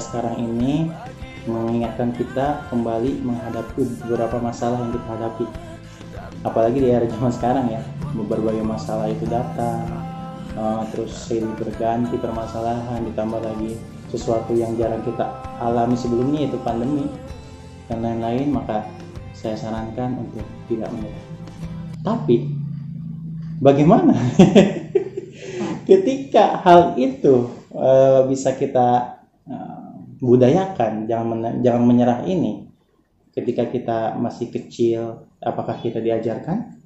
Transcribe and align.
sekarang 0.00 0.40
ini 0.40 0.88
mengingatkan 1.44 2.12
kita 2.16 2.68
kembali 2.68 3.24
menghadapi 3.24 3.80
beberapa 4.04 4.40
masalah 4.40 4.80
yang 4.80 4.92
kita 4.92 5.08
hadapi. 5.08 5.46
Apalagi 6.44 6.78
di 6.80 6.88
era 6.88 7.04
zaman 7.04 7.32
sekarang 7.32 7.66
ya, 7.68 7.80
berbagai 8.16 8.64
masalah 8.64 9.12
itu 9.12 9.28
datang, 9.28 9.84
uh, 10.56 10.82
terus 10.92 11.12
silih 11.12 11.52
berganti 11.60 12.16
permasalahan, 12.16 13.04
ditambah 13.12 13.40
lagi 13.44 13.76
sesuatu 14.10 14.50
yang 14.56 14.74
jarang 14.74 15.00
kita 15.06 15.30
alami 15.62 15.94
sebelumnya 15.94 16.48
yaitu 16.48 16.58
pandemi 16.66 17.06
dan 17.86 18.02
lain-lain 18.02 18.50
maka 18.50 18.82
saya 19.30 19.54
sarankan 19.54 20.18
untuk 20.18 20.42
tidak 20.66 20.90
menyerah. 20.90 21.26
Tapi 22.02 22.36
bagaimana 23.62 24.16
ketika 25.88 26.58
hal 26.60 26.98
itu 26.98 27.48
uh, 27.72 28.26
bisa 28.26 28.56
kita 28.56 29.20
uh, 29.46 29.79
budayakan 30.20 31.08
jangan 31.08 31.26
men 31.26 31.42
jangan 31.64 31.82
menyerah 31.84 32.20
ini. 32.28 32.68
Ketika 33.32 33.66
kita 33.72 34.20
masih 34.20 34.52
kecil 34.52 35.26
apakah 35.40 35.80
kita 35.80 35.98
diajarkan? 35.98 36.76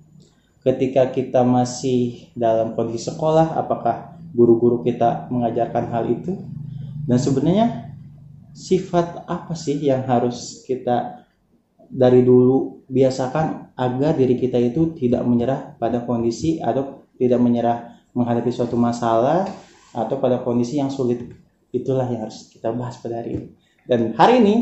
Ketika 0.64 1.12
kita 1.12 1.44
masih 1.44 2.32
dalam 2.32 2.72
kondisi 2.72 3.12
sekolah 3.12 3.58
apakah 3.58 4.16
guru-guru 4.32 4.80
kita 4.80 5.28
mengajarkan 5.28 5.92
hal 5.92 6.08
itu? 6.08 6.40
Dan 7.04 7.20
sebenarnya 7.20 7.92
sifat 8.56 9.28
apa 9.28 9.52
sih 9.52 9.76
yang 9.82 10.06
harus 10.08 10.64
kita 10.64 11.26
dari 11.90 12.24
dulu 12.24 12.86
biasakan 12.88 13.76
agar 13.76 14.16
diri 14.16 14.40
kita 14.40 14.56
itu 14.56 14.94
tidak 14.96 15.26
menyerah 15.26 15.76
pada 15.76 16.00
kondisi 16.06 16.62
atau 16.62 17.04
tidak 17.20 17.42
menyerah 17.42 17.98
menghadapi 18.14 18.50
suatu 18.54 18.78
masalah 18.78 19.44
atau 19.94 20.16
pada 20.18 20.40
kondisi 20.40 20.78
yang 20.78 20.88
sulit 20.88 21.43
itulah 21.74 22.06
yang 22.06 22.30
harus 22.30 22.54
kita 22.54 22.70
bahas 22.70 22.94
pada 23.02 23.18
hari 23.18 23.42
ini 23.42 23.46
dan 23.90 24.14
hari 24.14 24.38
ini 24.40 24.54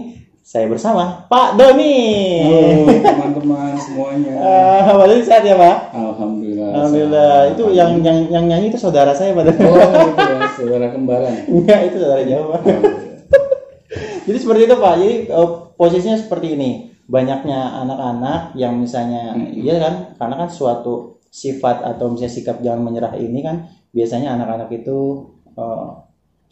saya 0.42 0.66
bersama 0.66 1.22
Pak 1.30 1.54
Doni. 1.54 2.02
Halo 2.42 2.98
teman-teman 2.98 3.78
semuanya. 3.78 4.34
Uh, 4.42 4.98
Pak 4.98 5.06
Doni 5.06 5.22
sehat 5.22 5.46
ya 5.46 5.54
Pak? 5.54 5.94
Alhamdulillah. 5.94 6.68
Alhamdulillah. 6.74 7.34
Itu 7.54 7.64
yang 7.70 8.02
yang 8.02 8.26
yang 8.26 8.44
nyanyi 8.50 8.74
itu 8.74 8.78
saudara 8.82 9.14
saya 9.14 9.38
Doni. 9.38 9.54
Oh 9.62 9.78
itu 10.10 10.18
ya 10.18 10.38
saudara 10.58 10.86
kembaran. 10.90 11.46
Enggak 11.46 11.80
itu 11.86 11.96
saudara 12.02 12.22
jauh 12.26 12.46
Pak. 12.50 12.60
Jadi 14.26 14.38
seperti 14.42 14.62
itu 14.66 14.74
Pak. 14.74 14.94
Jadi 14.98 15.14
uh, 15.30 15.50
posisinya 15.78 16.18
seperti 16.18 16.58
ini. 16.58 16.70
Banyaknya 17.06 17.82
anak-anak 17.82 18.56
yang 18.56 18.78
misalnya, 18.78 19.36
hmm. 19.36 19.58
iya 19.58 19.76
kan, 19.78 19.94
karena 20.16 20.34
kan 20.38 20.48
suatu 20.48 21.22
sifat 21.28 21.84
atau 21.84 22.14
misalnya 22.14 22.32
sikap 22.32 22.56
jangan 22.62 22.82
menyerah 22.82 23.14
ini 23.18 23.42
kan 23.42 23.68
biasanya 23.90 24.38
anak-anak 24.38 24.70
itu 24.72 25.28
uh, 25.58 26.02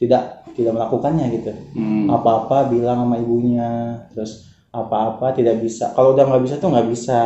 tidak 0.01 0.49
tidak 0.57 0.73
melakukannya 0.75 1.27
gitu. 1.37 1.53
Hmm. 1.77 2.09
apa-apa 2.09 2.73
bilang 2.73 3.05
sama 3.05 3.21
ibunya 3.21 4.01
terus 4.11 4.49
apa-apa 4.73 5.37
tidak 5.37 5.61
bisa. 5.61 5.93
Kalau 5.93 6.17
udah 6.17 6.25
nggak 6.25 6.43
bisa 6.47 6.55
tuh 6.57 6.71
nggak 6.73 6.89
bisa. 6.89 7.23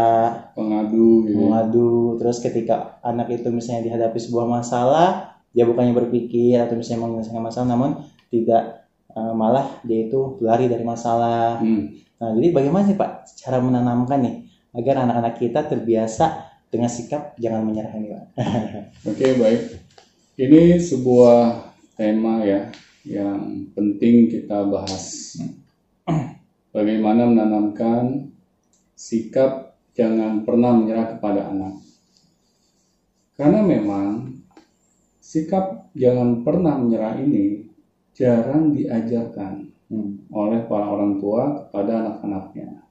Mengadu 0.58 1.28
gitu. 1.28 1.38
mengadu 1.38 2.18
terus 2.18 2.42
ketika 2.42 2.98
anak 3.06 3.30
itu 3.30 3.48
misalnya 3.54 3.86
dihadapi 3.86 4.18
sebuah 4.18 4.46
masalah 4.50 5.38
dia 5.54 5.62
bukannya 5.62 5.94
berpikir 5.94 6.58
atau 6.58 6.74
misalnya 6.74 7.06
menyelesaikan 7.06 7.44
masalah 7.46 7.66
namun 7.70 7.90
tidak 8.26 8.90
uh, 9.14 9.30
malah 9.30 9.78
dia 9.86 10.10
itu 10.10 10.36
lari 10.42 10.66
dari 10.66 10.82
masalah. 10.82 11.62
Hmm. 11.62 11.94
nah 12.18 12.34
jadi 12.34 12.50
bagaimana 12.50 12.90
sih 12.90 12.98
pak 12.98 13.26
cara 13.38 13.62
menanamkan 13.62 14.18
nih 14.18 14.34
agar 14.74 15.06
anak-anak 15.06 15.34
kita 15.38 15.60
terbiasa 15.70 16.50
dengan 16.66 16.90
sikap 16.90 17.38
jangan 17.38 17.62
menyerah 17.62 17.94
ini 17.94 18.08
pak? 18.10 18.24
Oke 19.10 19.14
okay, 19.14 19.30
baik. 19.38 19.62
Ini 20.34 20.82
sebuah 20.82 21.73
tema 21.94 22.42
ya 22.42 22.70
yang 23.06 23.70
penting 23.74 24.30
kita 24.30 24.66
bahas. 24.66 25.36
Bagaimana 26.74 27.30
menanamkan 27.30 28.34
sikap 28.98 29.78
jangan 29.94 30.42
pernah 30.42 30.74
menyerah 30.74 31.14
kepada 31.14 31.54
anak. 31.54 31.78
Karena 33.38 33.62
memang 33.62 34.40
sikap 35.22 35.90
jangan 35.94 36.42
pernah 36.42 36.78
menyerah 36.78 37.18
ini 37.22 37.70
jarang 38.14 38.74
diajarkan 38.74 39.70
hmm. 39.90 40.30
oleh 40.30 40.66
para 40.66 40.86
orang 40.86 41.18
tua 41.22 41.66
kepada 41.66 41.92
anak-anaknya. 42.02 42.82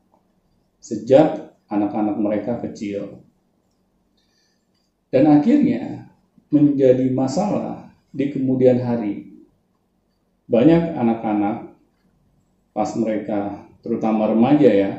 Sejak 0.84 1.56
anak-anak 1.72 2.20
mereka 2.20 2.60
kecil. 2.60 3.24
Dan 5.12 5.30
akhirnya 5.30 6.12
menjadi 6.52 7.08
masalah 7.14 7.93
di 8.14 8.30
kemudian 8.30 8.78
hari. 8.80 9.34
Banyak 10.46 10.94
anak-anak 10.94 11.74
pas 12.72 12.90
mereka 12.96 13.68
terutama 13.82 14.30
remaja 14.30 14.70
ya 14.70 14.92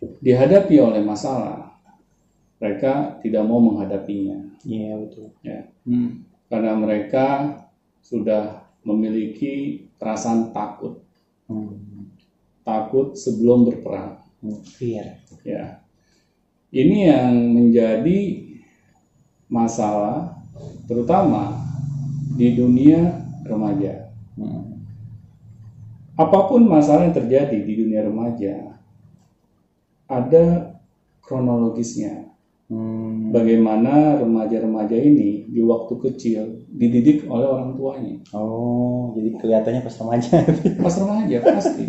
dihadapi 0.00 0.76
oleh 0.80 1.00
masalah 1.04 1.70
mereka 2.60 3.16
tidak 3.24 3.42
mau 3.48 3.56
menghadapinya. 3.58 4.36
Iya 4.68 5.00
betul. 5.00 5.32
Ya. 5.40 5.72
Hmm. 5.88 6.28
Karena 6.52 6.76
mereka 6.76 7.26
sudah 8.04 8.68
memiliki 8.84 9.88
perasaan 9.96 10.52
takut. 10.52 11.00
Hmm. 11.48 12.12
Takut 12.60 13.16
sebelum 13.16 13.64
berperang. 13.64 14.20
Hmm. 14.44 14.60
Fear. 14.60 15.24
Ya. 15.40 15.80
Ini 16.68 16.98
yang 17.08 17.34
menjadi 17.56 18.44
masalah 19.48 20.36
terutama 20.84 21.59
di 22.30 22.54
dunia 22.54 23.26
remaja. 23.42 24.14
Hmm. 24.38 24.86
Apa 26.14 26.46
pun 26.52 26.68
masalah 26.68 27.08
yang 27.08 27.16
terjadi 27.16 27.58
di 27.64 27.74
dunia 27.80 28.06
remaja, 28.06 28.76
ada 30.06 30.76
kronologisnya. 31.24 32.28
Hmm. 32.70 33.34
Bagaimana 33.34 34.22
remaja-remaja 34.22 34.94
ini 34.94 35.50
di 35.50 35.58
waktu 35.58 35.94
kecil 35.98 36.70
dididik 36.70 37.26
oleh 37.26 37.46
orang 37.50 37.74
tuanya. 37.74 38.16
Oh, 38.30 39.10
jadi 39.18 39.34
kelihatannya 39.42 39.82
pas 39.82 39.96
remaja. 39.98 40.34
pas 40.84 40.94
remaja 40.94 41.36
pasti. 41.42 41.86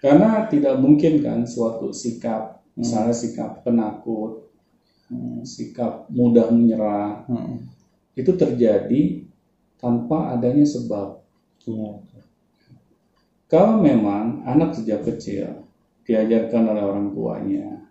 Karena 0.00 0.48
tidak 0.48 0.80
mungkin 0.80 1.20
kan 1.20 1.44
suatu 1.44 1.92
sikap, 1.92 2.64
hmm. 2.72 2.82
misalnya 2.82 3.14
sikap 3.14 3.62
penakut, 3.62 4.48
hmm. 5.12 5.44
sikap 5.44 6.08
mudah 6.08 6.48
menyerah, 6.48 7.28
hmm. 7.28 7.68
itu 8.16 8.32
terjadi 8.34 9.21
tanpa 9.82 10.38
adanya 10.38 10.62
sebab. 10.62 11.18
Ya. 11.66 11.98
Kalau 13.50 13.82
memang 13.82 14.46
anak 14.46 14.78
sejak 14.78 15.02
kecil 15.02 15.66
diajarkan 16.06 16.72
oleh 16.72 16.82
orang 16.86 17.06
tuanya 17.12 17.82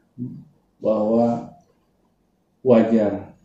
bahwa 0.81 1.53
wajar 2.63 3.35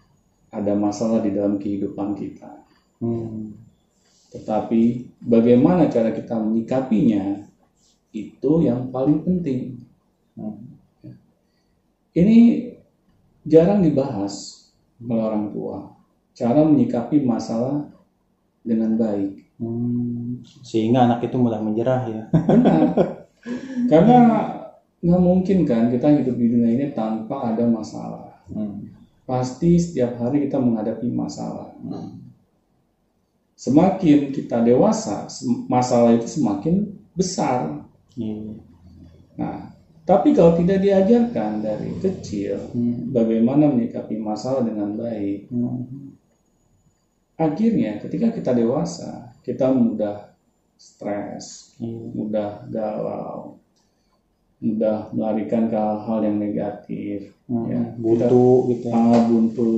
ada 0.48 0.72
masalah 0.72 1.20
di 1.20 1.34
dalam 1.34 1.58
kehidupan 1.60 2.16
kita. 2.16 2.64
Hmm. 3.02 3.52
Tetapi 4.32 5.12
bagaimana 5.20 5.90
cara 5.92 6.14
kita 6.14 6.40
menyikapinya 6.40 7.44
itu 8.16 8.52
yang 8.64 8.88
paling 8.88 9.20
penting. 9.20 9.84
Hmm. 10.38 10.80
Ini 12.16 12.72
jarang 13.44 13.84
dibahas 13.84 14.66
oleh 15.04 15.20
orang 15.20 15.52
tua. 15.52 15.92
Cara 16.32 16.64
menyikapi 16.64 17.20
masalah 17.20 17.95
dengan 18.66 18.98
baik. 18.98 19.56
Hmm, 19.56 20.44
sehingga 20.60 21.08
anak 21.08 21.24
itu 21.24 21.36
mudah 21.40 21.62
menyerah 21.64 22.02
ya. 22.10 22.22
Benar. 22.28 22.92
Karena 23.90 24.18
nggak 25.00 25.22
mungkin 25.22 25.64
kan 25.64 25.88
kita 25.88 26.12
hidup 26.20 26.34
di 26.36 26.46
dunia 26.50 26.70
ini 26.76 26.86
tanpa 26.92 27.54
ada 27.54 27.64
masalah. 27.64 28.42
Hmm. 28.50 28.92
Pasti 29.24 29.78
setiap 29.80 30.18
hari 30.20 30.50
kita 30.50 30.60
menghadapi 30.60 31.08
masalah. 31.08 31.72
Hmm. 31.80 32.26
Semakin 33.56 34.36
kita 34.36 34.60
dewasa, 34.60 35.24
masalah 35.70 36.12
itu 36.12 36.28
semakin 36.28 36.92
besar. 37.16 37.80
Hmm. 38.12 38.60
Nah, 39.40 39.72
tapi 40.04 40.36
kalau 40.36 40.52
tidak 40.60 40.84
diajarkan 40.84 41.64
dari 41.64 41.96
kecil, 42.04 42.60
hmm. 42.76 43.16
bagaimana 43.16 43.72
menyikapi 43.72 44.20
masalah 44.20 44.60
dengan 44.60 44.92
baik, 45.00 45.48
hmm 45.48 46.06
akhirnya 47.36 48.00
ketika 48.00 48.32
kita 48.32 48.56
dewasa 48.56 49.36
kita 49.44 49.68
mudah 49.68 50.32
stres 50.80 51.76
hmm. 51.76 52.16
mudah 52.16 52.64
galau 52.72 53.60
mudah 54.56 55.12
melarikan 55.12 55.68
ke 55.68 55.76
hal-hal 55.76 56.24
yang 56.24 56.40
negatif 56.40 57.36
hmm. 57.44 57.66
ya 57.68 57.82
buntu 58.00 58.72
kita, 58.72 58.88
gitu 58.88 58.88
ah, 58.96 59.20
buntu 59.28 59.74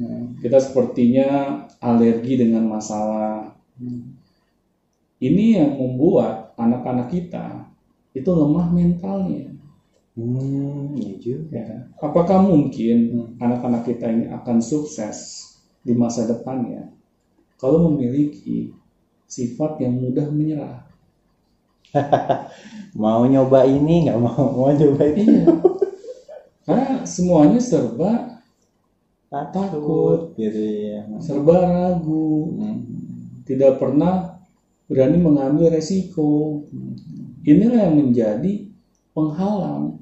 hmm. 0.00 0.24
kita 0.40 0.58
sepertinya 0.64 1.28
alergi 1.84 2.40
dengan 2.40 2.64
masalah 2.64 3.52
hmm. 3.76 4.16
ini 5.20 5.60
yang 5.60 5.76
membuat 5.76 6.56
anak-anak 6.56 7.12
kita 7.12 7.68
itu 8.16 8.30
lemah 8.32 8.72
mentalnya 8.72 9.52
hmm, 10.16 10.96
iya 10.96 11.14
juga. 11.18 11.58
Ya. 11.58 11.78
Apakah 11.98 12.46
mungkin 12.46 13.28
anak-anak 13.42 13.82
kita 13.90 14.06
ini 14.06 14.30
akan 14.30 14.62
sukses 14.62 15.53
di 15.84 15.92
masa 15.92 16.24
depannya 16.26 16.88
kalau 17.60 17.92
memiliki 17.92 18.72
sifat 19.28 19.78
yang 19.84 20.00
mudah 20.00 20.26
menyerah? 20.32 20.80
Mau 22.98 23.22
nyoba 23.26 23.66
ini 23.66 24.06
nggak 24.06 24.18
mau 24.22 24.54
mau 24.54 24.70
nyoba 24.70 25.02
itu. 25.10 25.22
Iya. 25.26 25.46
Karena 26.62 27.02
semuanya 27.02 27.58
serba 27.58 28.38
Takut 29.30 30.30
gitu 30.38 30.62
ya. 30.62 31.02
serba 31.18 31.58
ragu, 31.66 32.54
Hmm. 32.54 32.78
tidak 33.42 33.82
pernah 33.82 34.38
berani 34.86 35.18
mengambil 35.18 35.74
resiko. 35.74 36.62
Inilah 37.42 37.90
yang 37.90 37.98
menjadi 37.98 38.70
penghalang 39.10 39.98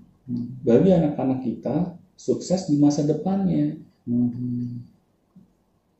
bagi 0.61 0.93
anak-anak 0.93 1.41
kita 1.49 1.97
sukses 2.13 2.69
di 2.69 2.77
masa 2.77 3.09
depannya. 3.09 3.81
Hmm. 4.05 4.85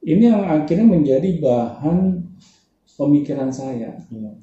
Ini 0.03 0.35
yang 0.35 0.43
akhirnya 0.51 0.87
menjadi 0.87 1.39
bahan 1.39 2.27
pemikiran 2.99 3.55
saya. 3.55 3.95
Iya. 4.11 4.35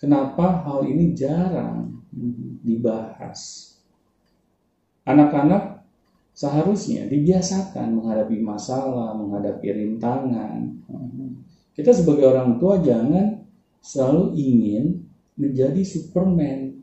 Kenapa 0.00 0.64
hal 0.66 0.88
ini 0.88 1.12
jarang 1.12 2.00
dibahas? 2.64 3.70
Anak-anak 5.04 5.84
seharusnya 6.32 7.06
dibiasakan 7.06 8.00
menghadapi 8.00 8.40
masalah, 8.40 9.14
menghadapi 9.14 9.68
rintangan. 9.68 10.80
Kita 11.76 11.92
sebagai 11.92 12.32
orang 12.32 12.56
tua 12.56 12.80
jangan 12.80 13.46
selalu 13.84 14.32
ingin 14.34 14.84
menjadi 15.36 15.82
Superman 15.84 16.82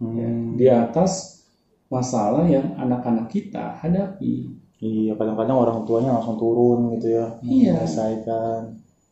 ya, 0.00 0.28
Hmm. 0.28 0.56
di 0.56 0.66
atas 0.70 1.44
masalah 1.92 2.48
yang 2.48 2.72
anak-anak 2.78 3.28
kita 3.28 3.76
hadapi 3.82 4.48
Iya, 4.80 5.12
kadang-kadang 5.12 5.56
orang 5.60 5.78
tuanya 5.84 6.16
langsung 6.16 6.40
turun 6.40 6.96
gitu 6.96 7.12
ya. 7.12 7.36
Iya. 7.44 7.76
Menyelesaikan. 7.76 8.60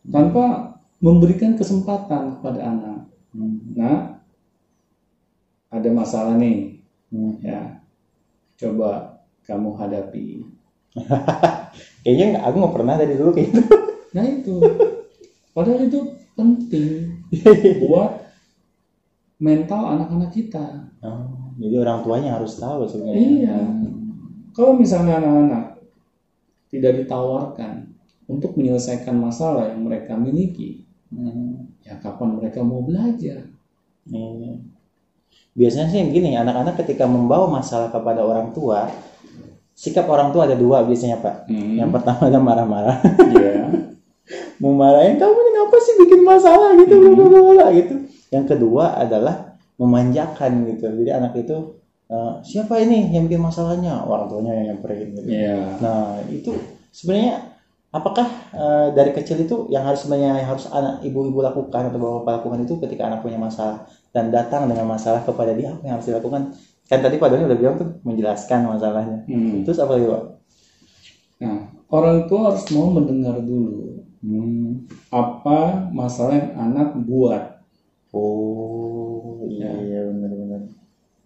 tanpa 0.08 0.44
memberikan 1.04 1.52
kesempatan 1.52 2.40
kepada 2.40 2.60
anak. 2.64 2.98
Hmm. 3.36 3.60
Nah, 3.76 4.16
ada 5.68 5.90
masalah 5.92 6.40
nih, 6.40 6.80
Hmm. 7.12 7.36
ya. 7.44 7.84
Coba 8.56 9.20
kamu 9.44 9.76
hadapi. 9.76 10.48
Kayaknya 12.04 12.40
aku 12.40 12.56
nggak 12.56 12.74
pernah 12.74 12.94
dari 12.96 13.14
dulu 13.14 13.30
kayak 13.36 13.48
gitu. 13.52 13.62
Nah 14.08 14.24
itu, 14.24 14.56
padahal 15.52 15.84
itu 15.84 16.00
penting 16.32 17.20
buat 17.84 18.24
mental 19.36 19.84
anak-anak 19.84 20.32
kita. 20.32 20.88
Oh, 21.04 21.52
jadi 21.60 21.84
orang 21.84 22.00
tuanya 22.00 22.40
harus 22.40 22.56
tahu 22.56 22.88
sebenarnya. 22.88 23.20
Iya. 23.20 23.56
Kalau 24.58 24.74
misalnya 24.74 25.22
anak-anak 25.22 25.78
tidak 26.66 26.98
ditawarkan 26.98 27.94
untuk 28.26 28.58
menyelesaikan 28.58 29.14
masalah 29.14 29.70
yang 29.70 29.86
mereka 29.86 30.18
miliki, 30.18 30.82
Hmm. 31.08 31.70
ya 31.80 31.94
kapan 32.02 32.36
mereka 32.42 32.60
mau 32.60 32.82
belajar? 32.82 33.46
Iya. 34.10 34.60
Biasanya 35.54 35.88
sih 35.94 36.02
gini, 36.10 36.34
anak-anak 36.34 36.74
ketika 36.82 37.06
membawa 37.06 37.46
masalah 37.48 37.88
kepada 37.88 38.26
orang 38.26 38.50
tua, 38.50 38.90
sikap 39.78 40.10
orang 40.10 40.34
tua 40.34 40.50
ada 40.50 40.58
dua 40.58 40.82
biasanya 40.82 41.22
pak. 41.22 41.46
Yang 41.48 41.90
pertama 41.94 42.22
ada 42.28 42.40
marah-marah, 42.42 42.98
Iya. 43.30 43.54
mau 44.60 44.74
marahin 44.74 45.22
kamu 45.22 45.38
ini 45.38 45.50
ngapa 45.54 45.76
sih 45.78 45.94
bikin 46.02 46.20
masalah 46.26 46.74
gitu, 46.82 46.94
bla, 46.98 47.12
bla, 47.14 47.26
bla, 47.30 47.40
bla," 47.54 47.66
gitu. 47.78 47.94
Yang 48.34 48.44
kedua 48.58 48.98
adalah 48.98 49.54
memanjakan 49.78 50.66
gitu. 50.66 50.90
Jadi 50.90 51.10
anak 51.14 51.32
itu 51.38 51.77
"Eh, 52.08 52.32
siapa 52.40 52.80
ini 52.80 53.12
yang 53.12 53.28
bikin 53.28 53.42
masalahnya? 53.44 54.00
Orang 54.04 54.32
tuanya 54.32 54.52
yang 54.56 54.66
nyamperin 54.74 55.12
gitu. 55.12 55.28
Iya. 55.28 55.76
Nah 55.84 56.24
itu 56.32 56.56
sebenarnya 56.88 57.52
apakah 57.92 58.26
eh, 58.56 58.86
dari 58.96 59.12
kecil 59.12 59.44
itu 59.44 59.68
yang 59.68 59.84
harus 59.84 60.04
sebenarnya 60.04 60.40
yang 60.40 60.48
harus 60.56 60.68
anak 60.72 61.04
ibu-ibu 61.04 61.44
lakukan 61.44 61.92
atau 61.92 61.98
bapak 62.00 62.40
lakukan 62.40 62.64
itu 62.64 62.74
ketika 62.80 63.12
anak 63.12 63.20
punya 63.20 63.36
masalah 63.36 63.84
dan 64.16 64.32
datang 64.32 64.68
dengan 64.72 64.88
masalah 64.88 65.20
kepada 65.24 65.52
dia 65.52 65.76
apa 65.76 65.84
yang 65.84 65.94
harus 66.00 66.08
dilakukan? 66.08 66.42
Kan 66.88 66.98
tadi 67.04 67.20
Pak 67.20 67.28
Doni 67.28 67.44
udah 67.44 67.58
bilang 67.60 67.76
tuh 67.76 67.88
menjelaskan 68.00 68.64
masalahnya. 68.64 69.28
Hmm. 69.28 69.60
Terus 69.68 69.76
apa 69.76 69.92
lagi 70.00 70.08
Pak? 70.08 70.22
Nah, 71.44 71.58
orang 71.92 72.24
tua 72.24 72.40
harus 72.48 72.64
mau 72.72 72.88
mendengar 72.88 73.36
dulu 73.44 74.00
Hmm. 74.18 74.90
apa 75.14 75.86
masalah 75.94 76.34
yang 76.34 76.50
anak 76.58 76.90
buat. 77.06 77.62
Oh 78.10 79.46
iya 79.46 79.70
benar-benar. 80.10 80.47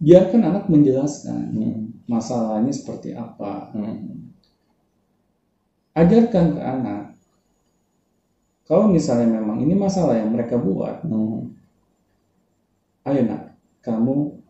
Biarkan 0.03 0.41
anak 0.43 0.67
menjelaskan 0.67 1.41
Hmm. 1.55 1.81
masalahnya 2.11 2.75
seperti 2.75 3.15
apa. 3.15 3.71
Hmm. 3.71 4.35
Ajarkan 5.95 6.45
ke 6.57 6.61
anak. 6.61 7.03
Kalau 8.67 8.91
misalnya 8.91 9.39
memang 9.39 9.63
ini 9.63 9.71
masalah 9.75 10.19
yang 10.19 10.35
mereka 10.35 10.59
buat, 10.59 11.07
Hmm. 11.07 11.55
ayo 13.07 13.21
nak, 13.27 13.55
kamu 13.79 14.43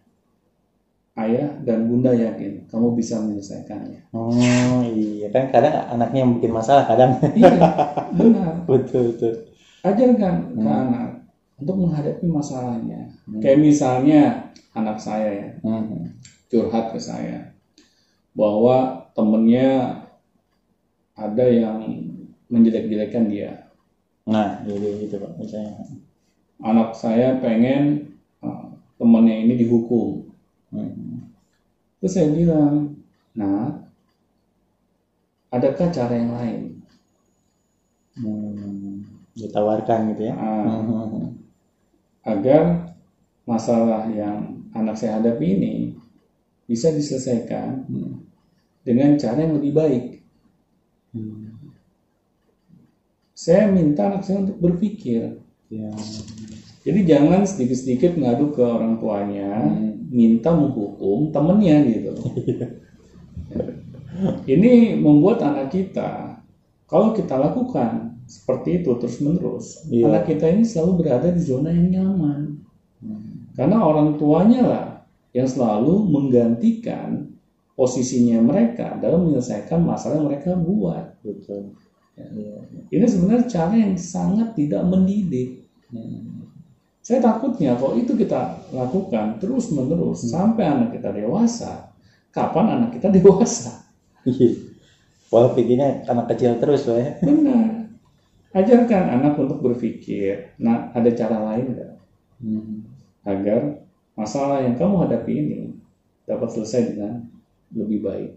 ayah 1.13 1.53
dan 1.61 1.85
bunda 1.85 2.09
yakin 2.17 2.65
kamu 2.65 2.97
bisa 2.97 3.21
menyelesaikannya. 3.21 4.09
Oh 4.17 4.81
iya 4.81 5.29
kan 5.29 5.53
kadang 5.53 5.85
anaknya 5.93 6.25
yang 6.25 6.33
bikin 6.41 6.49
masalah 6.49 6.89
kadang. 6.89 7.13
iya, 7.37 7.53
benar. 8.17 8.65
betul 8.65 9.13
betul. 9.13 9.33
Ajarkan 9.85 10.57
ke 10.57 10.61
Hmm. 10.65 10.81
anak 10.89 11.09
untuk 11.61 11.75
menghadapi 11.77 12.25
masalahnya. 12.25 13.13
Kayak 13.41 13.59
misalnya 13.61 14.21
anak 14.73 14.97
saya 14.97 15.29
ya, 15.31 15.49
Hmm. 15.61 16.17
curhat 16.49 16.93
ke 16.93 16.99
saya 16.99 17.53
bahwa 18.33 19.09
temennya 19.13 20.01
ada 21.13 21.45
yang 21.45 21.85
menjelek-jelekan 22.49 23.29
dia. 23.29 23.69
Nah 24.25 24.65
jadi 24.65 25.05
gitu 25.05 25.21
Pak 25.21 25.37
misalnya. 25.37 25.77
Anak 26.63 26.97
saya 26.97 27.37
pengen 27.37 28.13
uh, 28.41 28.73
temennya 28.97 29.45
ini 29.45 29.53
dihukum. 29.61 30.25
Hmm. 30.73 31.29
Terus 32.01 32.13
saya 32.19 32.29
bilang, 32.33 32.99
nah, 33.37 33.83
adakah 35.53 35.87
cara 35.93 36.13
yang 36.17 36.33
lain? 36.33 36.61
Hmm. 38.17 39.05
Ditawarkan 39.37 40.13
gitu 40.13 40.23
ya. 40.29 40.35
Hmm. 40.37 41.37
agar 42.23 42.95
masalah 43.43 44.07
yang 44.07 44.62
anak 44.73 44.95
saya 44.97 45.21
hadapi 45.21 45.45
ini 45.45 45.73
bisa 46.65 46.89
diselesaikan 46.89 47.85
Hmm. 47.87 48.25
dengan 48.81 49.15
cara 49.17 49.39
yang 49.45 49.55
lebih 49.61 49.73
baik. 49.73 50.03
Hmm. 51.13 51.53
Saya 53.33 53.67
minta 53.69 54.07
anak 54.07 54.23
saya 54.23 54.45
untuk 54.45 54.57
berpikir. 54.61 55.37
Ya. 55.67 55.89
Jadi 56.83 56.99
jangan 57.07 57.47
sedikit-sedikit 57.47 58.19
ngadu 58.19 58.51
ke 58.53 58.61
orang 58.61 58.99
tuanya, 58.99 59.73
minta 60.11 60.51
menghukum 60.53 61.31
temennya 61.33 61.77
gitu. 61.87 62.13
Ini 64.53 64.95
membuat 65.01 65.41
anak 65.41 65.73
kita, 65.73 66.37
kalau 66.85 67.11
kita 67.11 67.33
lakukan 67.35 68.21
seperti 68.29 68.79
itu 68.83 68.93
terus-menerus, 68.95 69.83
Iya. 69.89 70.07
anak 70.07 70.29
kita 70.29 70.47
ini 70.47 70.63
selalu 70.63 71.03
berada 71.03 71.27
di 71.33 71.41
zona 71.43 71.73
yang 71.73 71.89
nyaman. 71.91 72.61
Karena 73.53 73.85
orang 73.85 74.17
tuanya 74.17 74.61
lah 74.65 74.87
yang 75.33 75.45
selalu 75.45 76.09
menggantikan 76.09 77.33
posisinya 77.73 78.41
mereka 78.41 78.97
dalam 79.01 79.29
menyelesaikan 79.29 79.81
masalah 79.81 80.21
yang 80.21 80.27
mereka 80.29 80.57
buat. 80.57 81.17
Betul. 81.25 81.73
Ya. 82.13 82.61
Ini 82.93 83.05
sebenarnya 83.09 83.45
cara 83.49 83.73
yang 83.73 83.97
sangat 83.97 84.53
tidak 84.53 84.85
mendidik. 84.85 85.65
Saya 87.03 87.19
takutnya 87.19 87.75
kalau 87.75 87.97
itu 87.99 88.13
kita 88.15 88.69
lakukan 88.71 89.41
terus 89.41 89.73
menerus 89.73 90.23
sampai 90.29 90.63
anak 90.63 90.89
kita 90.95 91.11
dewasa, 91.11 91.91
kapan 92.29 92.79
anak 92.79 92.95
kita 92.97 93.09
dewasa? 93.09 93.85
Iya. 94.23 94.71
Pola 95.27 95.49
pikirnya 95.51 96.05
anak 96.05 96.29
kecil 96.33 96.61
terus 96.61 96.85
ya. 96.85 97.17
Benar. 97.25 97.89
Ajarkan 98.53 99.03
anak 99.17 99.33
untuk 99.41 99.65
berpikir. 99.65 100.53
Nah, 100.61 100.93
ada 100.93 101.09
cara 101.09 101.41
lain 101.41 101.73
nggak 101.73 101.91
agar 103.23 103.83
masalah 104.13 104.61
yang 104.63 104.75
kamu 104.75 105.07
hadapi 105.07 105.33
ini 105.33 105.61
dapat 106.27 106.49
selesai 106.51 106.93
dengan 106.93 107.27
lebih 107.73 107.99
baik? 108.03 108.31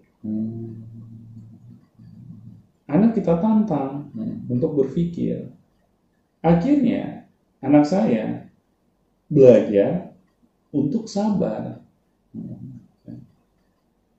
Anak 2.86 3.18
kita 3.18 3.38
tantang 3.42 4.10
untuk 4.46 4.78
berpikir. 4.78 5.50
Akhirnya 6.38 7.26
anak 7.58 7.82
saya 7.82 8.46
belajar 9.26 10.14
untuk 10.70 11.10
sabar. 11.10 11.82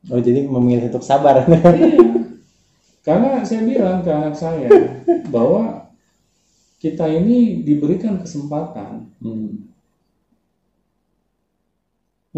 Oh 0.07 0.19
jadi 0.19 0.47
memilih 0.47 0.91
untuk 0.91 1.03
sabar. 1.03 1.43
Iya. 1.47 2.03
Karena 3.07 3.39
saya 3.47 3.63
bilang 3.63 4.03
ke 4.03 4.11
anak 4.11 4.35
saya 4.35 4.67
bahwa 5.31 5.95
kita 6.75 7.07
ini 7.07 7.63
diberikan 7.63 8.19
kesempatan 8.19 9.15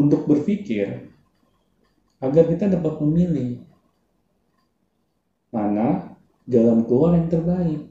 untuk 0.02 0.22
berpikir 0.30 0.88
agar 2.26 2.44
kita 2.52 2.66
dapat 2.76 2.94
memilih 3.04 3.50
mana 5.56 5.88
jalan 6.48 6.80
keluar 6.88 7.12
yang 7.18 7.28
terbaik. 7.30 7.82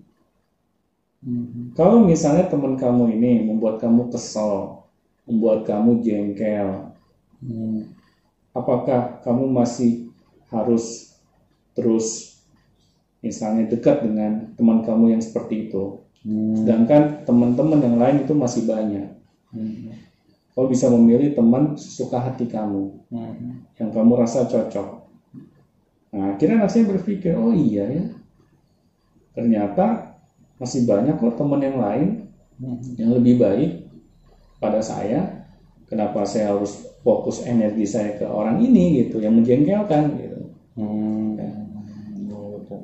Hmm. 1.23 1.75
Kalau 1.75 1.99
misalnya 2.07 2.47
teman 2.47 2.79
kamu 2.79 3.19
ini 3.19 3.33
membuat 3.43 3.83
kamu 3.83 4.09
kesel, 4.15 4.87
membuat 5.27 5.67
kamu 5.67 5.91
jengkel, 6.07 6.95
Hmm. 7.39 7.87
apakah 8.51 9.23
kamu 9.23 9.47
masih 9.47 10.11
harus 10.51 11.15
terus 11.79 12.35
misalnya 13.23 13.71
dekat 13.71 14.03
dengan 14.03 14.51
teman 14.59 14.83
kamu 14.83 15.15
yang 15.19 15.23
seperti 15.23 15.71
itu? 15.71 16.03
Hmm. 16.27 16.55
Sedangkan 16.59 17.03
teman-teman 17.23 17.81
yang 17.83 17.97
lain 18.03 18.17
itu 18.27 18.35
masih 18.35 18.63
banyak. 18.67 19.07
Hmm. 19.55 19.95
Kau 20.59 20.67
bisa 20.67 20.91
memilih 20.91 21.39
teman 21.39 21.79
sesuka 21.79 22.19
hati 22.19 22.51
kamu, 22.51 22.91
Hmm. 23.15 23.63
yang 23.79 23.95
kamu 23.95 24.19
rasa 24.19 24.43
cocok. 24.43 25.07
Nah, 26.11 26.35
akhirnya 26.35 26.67
anak 26.67 26.75
saya 26.75 26.83
berpikir, 26.91 27.31
oh 27.39 27.55
iya 27.55 27.87
ya, 27.87 28.03
ternyata 29.39 30.19
masih 30.59 30.83
banyak 30.83 31.15
kok 31.15 31.39
teman 31.39 31.63
yang 31.63 31.79
lain 31.79 32.27
Hmm. 32.59 32.75
yang 32.99 33.15
lebih 33.15 33.39
baik 33.39 33.87
pada 34.59 34.83
saya. 34.83 35.47
Kenapa 35.87 36.27
saya 36.27 36.51
harus 36.51 36.91
fokus 37.07 37.47
energi 37.47 37.87
saya 37.87 38.19
ke 38.19 38.27
orang 38.27 38.59
ini 38.59 39.07
gitu, 39.07 39.23
yang 39.23 39.39
menjengkelkan 39.39 40.19
gitu. 40.19 40.43
Hmm. 40.75 41.39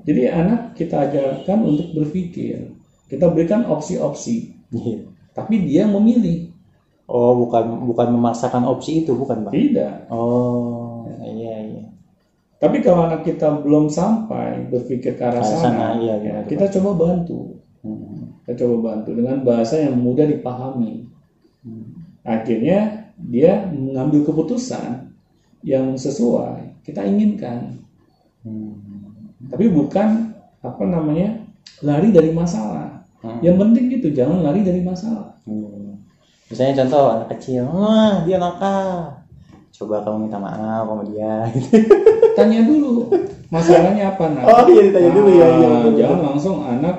Jadi 0.07 0.31
anak 0.31 0.79
kita 0.79 1.11
ajarkan 1.11 1.59
untuk 1.67 1.91
berpikir, 1.91 2.71
kita 3.11 3.27
berikan 3.35 3.67
opsi-opsi, 3.67 4.55
Iya. 4.71 5.11
tapi 5.35 5.67
dia 5.67 5.91
memilih. 5.91 6.54
Oh, 7.05 7.37
bukan 7.37 7.85
bukan 7.85 8.17
memaksakan 8.17 8.65
opsi 8.65 9.05
itu, 9.05 9.13
bukan, 9.13 9.45
Pak? 9.45 9.53
Tidak. 9.53 10.09
Oh, 10.09 11.05
iya 11.21 11.57
iya. 11.61 11.85
Tapi 12.57 12.81
kalau 12.81 13.05
anak 13.05 13.29
kita 13.29 13.61
belum 13.61 13.93
sampai 13.93 14.73
berpikir 14.73 15.21
ke 15.21 15.23
arah 15.25 15.45
sana, 15.45 15.61
sana, 15.61 15.87
iya, 16.01 16.17
ya, 16.17 16.35
betul, 16.41 16.49
kita 16.49 16.65
coba 16.81 16.91
bantu. 16.97 17.61
Hmm. 17.85 18.41
Kita 18.41 18.65
coba 18.65 18.77
bantu 18.89 19.11
dengan 19.13 19.45
bahasa 19.45 19.85
yang 19.85 20.01
mudah 20.01 20.25
dipahami. 20.25 21.05
Hmm. 21.61 21.93
Akhirnya 22.25 23.13
dia 23.21 23.69
mengambil 23.69 24.25
keputusan 24.25 25.13
yang 25.61 25.93
sesuai 25.93 26.85
kita 26.89 27.05
inginkan. 27.05 27.85
Hmm. 28.45 28.81
Tapi 29.49 29.69
bukan 29.69 30.33
apa 30.65 30.85
namanya 30.89 31.45
lari 31.85 32.13
dari 32.13 32.33
masalah. 32.33 33.05
Hmm. 33.21 33.41
Yang 33.45 33.57
penting 33.61 33.85
gitu, 33.93 34.09
jangan 34.13 34.41
lari 34.41 34.65
dari 34.65 34.81
masalah. 34.81 35.37
Hmm. 35.45 35.74
Misalnya 36.45 36.85
contoh 36.85 37.05
anak 37.11 37.29
kecil, 37.37 37.65
wah 37.67 38.21
dia 38.23 38.37
nakal. 38.37 39.17
Coba 39.75 40.05
kamu 40.05 40.29
minta 40.29 40.39
maaf 40.39 40.87
sama 40.87 41.03
dia. 41.09 41.49
Tanya 42.39 42.63
dulu 42.63 43.11
masalahnya 43.49 44.15
apa 44.15 44.25
nak? 44.31 44.45
Oh 44.45 44.63
iya 44.69 44.83
ditanya 44.91 45.11
dulu 45.11 45.31
ya. 45.31 45.47
iya, 45.47 45.67
Ah, 45.67 45.79
betul, 45.81 45.93
jangan 45.99 46.21
langsung 46.23 46.57
anak 46.63 46.97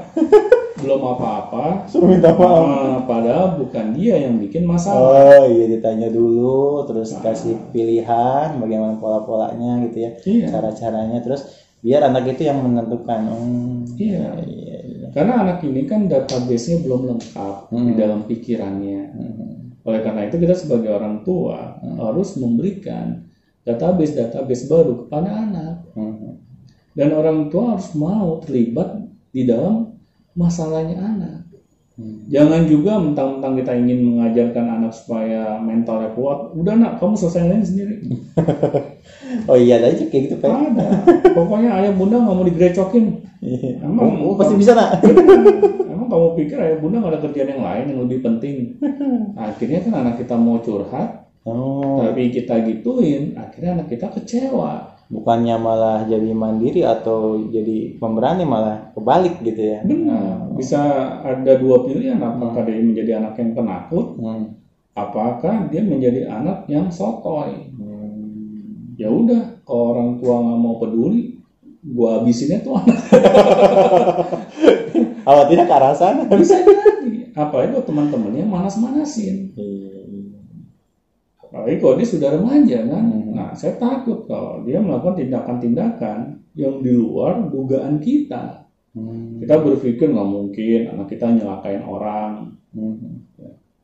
belum 0.76 1.02
apa-apa. 1.02 1.66
Suruh 1.92 2.08
minta 2.10 2.36
maaf. 2.36 2.64
Ah, 2.68 3.00
padahal 3.08 3.46
bukan 3.58 3.96
dia 3.96 4.16
yang 4.28 4.36
bikin 4.38 4.68
masalah. 4.68 5.40
Oh 5.40 5.44
iya 5.48 5.66
ditanya 5.70 6.12
dulu, 6.12 6.84
terus 6.84 7.16
Nah. 7.16 7.22
kasih 7.24 7.56
pilihan 7.72 8.60
bagaimana 8.60 9.00
pola-polanya 9.00 9.80
gitu 9.88 9.98
ya, 10.04 10.12
Iya. 10.26 10.46
cara-caranya, 10.52 11.20
terus 11.22 11.48
biar 11.80 12.02
anak 12.04 12.28
itu 12.28 12.44
yang 12.44 12.60
menentukan. 12.60 13.20
Hmm, 13.30 13.86
Iya. 13.96 14.42
iya, 14.44 14.78
iya. 14.84 14.95
Karena 15.16 15.48
anak 15.48 15.64
ini 15.64 15.88
kan 15.88 16.12
database-nya 16.12 16.84
belum 16.84 17.08
lengkap 17.16 17.56
di 17.72 17.80
Hmm. 17.80 17.96
dalam 17.96 18.20
pikirannya. 18.28 19.02
Hmm. 19.16 19.80
Oleh 19.88 20.04
karena 20.04 20.28
itu 20.28 20.36
kita 20.36 20.52
sebagai 20.52 20.92
orang 20.92 21.24
tua 21.24 21.80
harus 21.80 22.36
memberikan 22.36 23.24
database-database 23.64 24.68
baru 24.68 25.08
kepada 25.08 25.30
anak. 25.32 25.88
Hmm. 25.96 26.36
Dan 26.92 27.16
orang 27.16 27.48
tua 27.48 27.80
harus 27.80 27.96
mau 27.96 28.44
terlibat 28.44 29.08
di 29.32 29.48
dalam 29.48 29.96
masalahnya 30.36 31.00
anak. 31.00 31.48
Hmm. 31.96 32.28
Jangan 32.28 32.68
juga 32.68 33.00
mentang-mentang 33.00 33.56
kita 33.56 33.72
ingin 33.72 34.00
mengajarkan 34.04 34.68
anak 34.68 34.92
supaya 34.92 35.56
mentalnya 35.64 36.12
kuat. 36.12 36.52
Udah 36.60 36.76
nak, 36.76 37.00
kamu 37.00 37.16
selesaiin 37.16 37.64
sendiri. 37.64 37.96
Oh 39.46 39.56
iya 39.56 39.78
aja 39.78 40.04
kayak 40.04 40.24
gitu 40.26 40.36
pak. 40.38 40.50
Ada. 40.50 40.88
Pokoknya 41.32 41.70
ayah 41.76 41.92
bunda 41.92 42.18
nggak 42.18 42.34
mau 42.34 42.44
digrecokin. 42.44 43.06
Emang- 43.80 44.18
oh, 44.22 44.34
oh, 44.34 44.36
pasti 44.36 44.56
bisa 44.56 44.74
nak. 44.74 45.06
Emang 45.94 46.08
kamu 46.08 46.28
pikir 46.36 46.58
ayah 46.58 46.78
bunda 46.78 46.98
nggak 46.98 47.14
ada 47.14 47.22
kerjaan 47.22 47.50
yang 47.52 47.64
lain 47.64 47.84
yang 47.88 48.00
lebih 48.04 48.20
penting? 48.22 48.56
Akhirnya 49.38 49.80
kan 49.82 49.94
anak 49.96 50.16
kita 50.18 50.36
mau 50.36 50.58
curhat, 50.60 51.26
Oh, 51.46 52.02
tapi 52.02 52.34
kita 52.34 52.58
gituin, 52.60 53.38
akhirnya 53.38 53.78
anak 53.78 53.88
kita 53.88 54.10
kecewa. 54.10 54.98
bukannya 55.06 55.54
malah 55.56 56.02
jadi 56.04 56.34
mandiri 56.34 56.82
atau 56.82 57.38
jadi 57.46 57.94
pemberani 57.96 58.42
malah 58.42 58.90
kebalik 58.92 59.38
gitu 59.46 59.62
ya. 59.62 59.86
Benar. 59.86 60.58
Bisa 60.58 60.82
ada 61.22 61.54
dua 61.54 61.86
pilihan, 61.86 62.18
apakah 62.18 62.66
dia 62.66 62.82
menjadi 62.82 63.22
anak 63.22 63.38
yang 63.38 63.54
penakut, 63.54 64.18
Hmm. 64.18 64.58
apakah 64.98 65.70
dia 65.70 65.86
menjadi 65.86 66.26
anak 66.26 66.66
yang 66.66 66.90
sotoy. 66.90 67.70
Hmm. 67.70 67.85
Ya 68.96 69.12
udah, 69.12 69.60
kalau 69.68 69.84
orang 69.96 70.10
tua 70.20 70.36
nggak 70.40 70.60
mau 70.60 70.76
peduli, 70.80 71.40
gua 71.84 72.20
habisinnya 72.20 72.64
tuh 72.64 72.80
anak. 72.80 72.98
Awal 75.26 75.46
tidak 75.50 75.66
ke 75.66 75.74
arah 75.74 75.96
sana. 75.98 76.22
Bisa 76.30 76.62
jadi. 76.62 77.34
Apalagi 77.34 77.76
buat 77.76 77.86
teman-temannya 77.90 78.46
manas-manasin. 78.46 79.58
Iya, 79.58 80.06
Apalagi 81.42 81.76
kalau 81.82 81.96
dia 81.98 82.08
sudah 82.08 82.30
remaja 82.36 82.78
kan. 82.86 83.04
Hmm. 83.10 83.34
Nah, 83.34 83.50
saya 83.58 83.76
takut 83.82 84.30
kalau 84.30 84.62
dia 84.64 84.80
melakukan 84.80 85.20
tindakan-tindakan 85.20 86.46
yang 86.54 86.80
di 86.80 86.94
luar 86.94 87.50
dugaan 87.50 88.00
kita. 88.00 88.70
Hmm. 88.96 89.42
Kita 89.42 89.60
berpikir 89.60 90.14
nggak 90.14 90.30
mungkin 90.30 90.80
anak 90.94 91.08
kita 91.10 91.26
nyelakain 91.32 91.84
orang. 91.84 92.56
Hmm. 92.72 93.26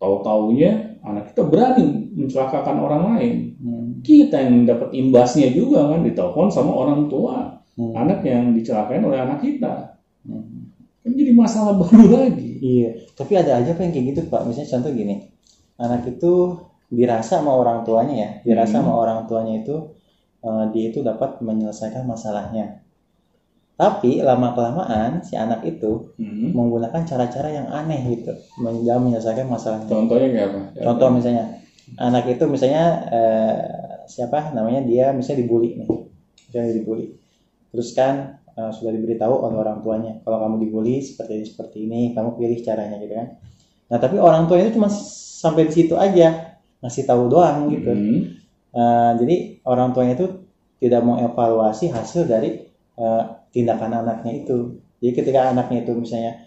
Tahu-taunya 0.01 0.97
anak 1.05 1.29
kita 1.33 1.45
berani 1.45 2.09
mencelakakan 2.17 2.77
orang 2.81 3.03
lain. 3.15 3.35
Hmm. 3.61 3.85
Kita 4.01 4.41
yang 4.41 4.65
dapat 4.65 4.89
imbasnya 4.97 5.53
juga 5.53 5.85
kan 5.93 6.01
ditelepon 6.01 6.49
sama 6.49 6.73
orang 6.73 7.05
tua. 7.05 7.61
Hmm. 7.77 7.93
Anak 7.93 8.25
yang 8.25 8.51
dicelakain 8.57 9.05
oleh 9.05 9.21
anak 9.21 9.45
kita. 9.45 10.01
Hmm. 10.25 10.73
Kan 11.05 11.11
jadi 11.13 11.31
masalah 11.37 11.77
baru 11.81 12.05
lagi. 12.09 12.49
Iya, 12.61 12.89
tapi 13.13 13.37
ada 13.37 13.61
aja 13.61 13.77
pak 13.77 13.81
yang 13.85 13.93
kayak 13.93 14.05
gitu 14.13 14.21
pak. 14.29 14.41
Misalnya 14.49 14.69
contoh 14.73 14.91
gini, 14.93 15.15
anak 15.77 16.01
itu 16.09 16.33
dirasa 16.91 17.39
sama 17.39 17.53
orang 17.55 17.85
tuanya 17.85 18.15
ya, 18.17 18.29
dirasa 18.45 18.81
Hmm. 18.81 18.89
sama 18.89 18.91
orang 18.97 19.19
tuanya 19.29 19.61
itu 19.61 19.75
eh, 20.41 20.63
dia 20.73 20.85
itu 20.89 20.99
dapat 21.05 21.37
menyelesaikan 21.45 22.03
masalahnya. 22.09 22.80
Tapi 23.79 24.21
lama 24.21 24.53
kelamaan 24.53 25.25
si 25.25 25.33
anak 25.33 25.65
itu 25.65 26.13
Hmm. 26.21 26.53
menggunakan 26.53 27.01
cara-cara 27.01 27.49
yang 27.49 27.67
aneh 27.73 27.97
gitu, 28.13 28.33
dalam 28.85 29.09
menyelesaikan 29.09 29.49
masalahnya. 29.49 29.89
Contohnya 29.89 30.27
kayak 30.29 30.47
apa? 30.53 30.59
Contoh 30.85 31.09
misalnya, 31.09 31.45
anak 31.97 32.29
itu 32.29 32.43
misalnya 32.45 32.85
eh, 33.09 33.57
siapa 34.05 34.53
namanya 34.53 34.85
dia 34.85 35.09
misalnya 35.17 35.41
dibully 35.43 35.81
nih, 35.81 35.89
misalnya 36.51 36.71
dibully. 36.77 37.05
Terus 37.73 37.89
kan 37.97 38.37
eh, 38.53 38.71
sudah 38.75 38.91
diberitahu 38.93 39.33
oleh 39.49 39.57
orang 39.57 39.81
tuanya, 39.81 40.13
kalau 40.21 40.37
kamu 40.45 40.55
dibully 40.61 41.01
seperti 41.01 41.41
ini 41.41 41.45
seperti 41.49 41.77
ini, 41.89 42.01
kamu 42.13 42.37
pilih 42.37 42.59
caranya 42.61 43.01
gitu 43.01 43.17
kan. 43.17 43.27
Nah 43.89 43.97
tapi 43.97 44.21
orang 44.21 44.45
tua 44.45 44.61
itu 44.61 44.77
cuma 44.77 44.93
sampai 45.41 45.65
di 45.65 45.73
situ 45.73 45.97
aja, 45.97 46.59
ngasih 46.85 47.03
tahu 47.09 47.33
doang 47.33 47.65
gitu. 47.73 47.89
Hmm. 47.89 48.19
Eh, 48.71 49.11
jadi 49.17 49.35
orang 49.65 49.91
tuanya 49.97 50.13
itu 50.21 50.27
tidak 50.77 51.01
mau 51.01 51.17
evaluasi 51.17 51.89
hasil 51.89 52.29
dari 52.29 52.70
eh, 53.01 53.23
tindakan 53.49 54.05
anaknya 54.05 54.45
itu. 54.45 54.77
Jadi 55.01 55.11
ketika 55.17 55.49
anaknya 55.49 55.81
itu 55.81 55.97
misalnya 55.97 56.45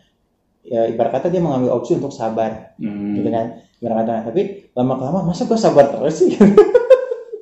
ya 0.65 0.89
ibarat 0.89 1.21
kata 1.21 1.29
dia 1.29 1.43
mengambil 1.43 1.75
opsi 1.75 1.99
untuk 1.99 2.15
sabar. 2.15 2.79
Hmm. 2.79 3.19
gitu 3.19 3.29
kan? 3.29 3.47
Ibarat 3.83 3.97
kata 4.07 4.31
tapi 4.31 4.71
lama 4.73 4.95
kelamaan 4.97 5.27
masa 5.27 5.51
gue 5.51 5.59
sabar 5.59 5.91
terus 5.91 6.23
sih? 6.23 6.31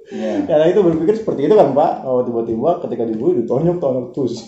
Iya. 0.08 0.42
karena 0.48 0.64
itu 0.72 0.80
berpikir 0.80 1.14
seperti 1.20 1.46
itu 1.46 1.54
kan 1.54 1.76
pak. 1.76 1.92
Oh 2.08 2.24
tiba-tiba 2.24 2.80
ketika 2.88 3.04
dibully 3.04 3.44
ditonjok 3.44 3.76
tonjok 3.78 4.06
terus 4.16 4.34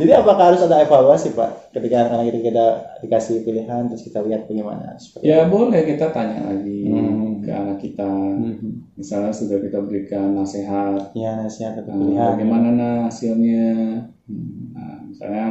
jadi 0.00 0.12
apakah 0.20 0.54
harus 0.54 0.62
ada 0.64 0.82
evaluasi 0.82 1.32
pak? 1.36 1.72
Ketika 1.72 2.06
anak-anak 2.06 2.26
itu 2.32 2.38
kita 2.50 2.66
dikasih 3.04 3.36
pilihan 3.44 3.88
terus 3.92 4.02
kita 4.04 4.20
lihat 4.24 4.48
bagaimana? 4.48 4.96
Seperti 4.98 5.24
Ya 5.28 5.46
boleh 5.46 5.80
kita 5.84 6.10
tanya 6.12 6.52
lagi. 6.52 6.80
Hmm. 6.88 7.35
Ke 7.46 7.52
anak 7.54 7.78
kita. 7.78 8.10
Hmm. 8.10 8.90
Misalnya 8.98 9.30
sudah 9.30 9.62
kita 9.62 9.78
berikan 9.86 10.34
nasihat, 10.34 11.14
ya 11.14 11.38
nasihat 11.38 11.78
atau 11.78 11.94
nah, 11.94 11.98
pilihan 12.02 12.26
bagaimana 12.34 12.68
nah 12.74 12.96
hasilnya? 13.06 13.70
Hmm. 14.26 14.74
Nah, 14.74 14.98
misalnya 15.06 15.46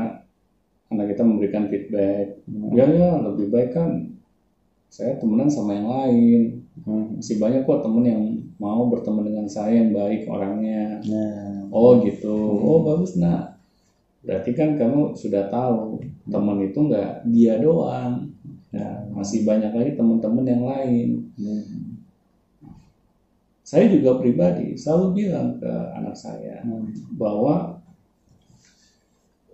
anak 0.92 1.06
kita 1.16 1.24
memberikan 1.24 1.72
feedback, 1.72 2.44
Hmm. 2.44 2.76
ya 2.76 2.86
ya 2.92 3.10
lebih 3.24 3.48
baik 3.48 3.72
kan 3.72 4.12
saya 4.92 5.16
temenan 5.16 5.48
sama 5.48 5.80
yang 5.80 5.88
lain. 5.88 6.42
Hmm. 6.84 7.18
Masih 7.20 7.40
banyak 7.40 7.64
kok 7.64 7.88
temen 7.88 8.04
yang 8.04 8.24
mau 8.60 8.92
berteman 8.92 9.24
dengan 9.24 9.48
saya 9.48 9.80
yang 9.80 9.96
baik 9.96 10.28
orangnya. 10.28 11.00
nah 11.08 11.68
Oh 11.72 12.04
gitu. 12.04 12.36
Oh 12.60 12.84
bagus 12.84 13.16
nak. 13.16 13.56
Berarti 14.26 14.52
kan 14.58 14.76
kamu 14.76 15.14
sudah 15.14 15.48
tahu 15.54 16.02
teman 16.28 16.64
itu 16.66 16.80
nggak 16.80 17.28
dia 17.30 17.60
doang. 17.62 18.35
Ya, 18.76 18.90
masih 19.16 19.48
banyak 19.48 19.72
lagi 19.72 19.92
teman-teman 19.96 20.46
yang 20.46 20.64
lain. 20.68 21.10
hmm. 21.40 21.96
saya 23.66 23.90
juga 23.90 24.22
pribadi 24.22 24.78
selalu 24.78 25.06
bilang 25.26 25.58
ke 25.58 25.72
anak 25.98 26.14
saya 26.14 26.62
hmm. 26.62 27.18
bahwa 27.18 27.82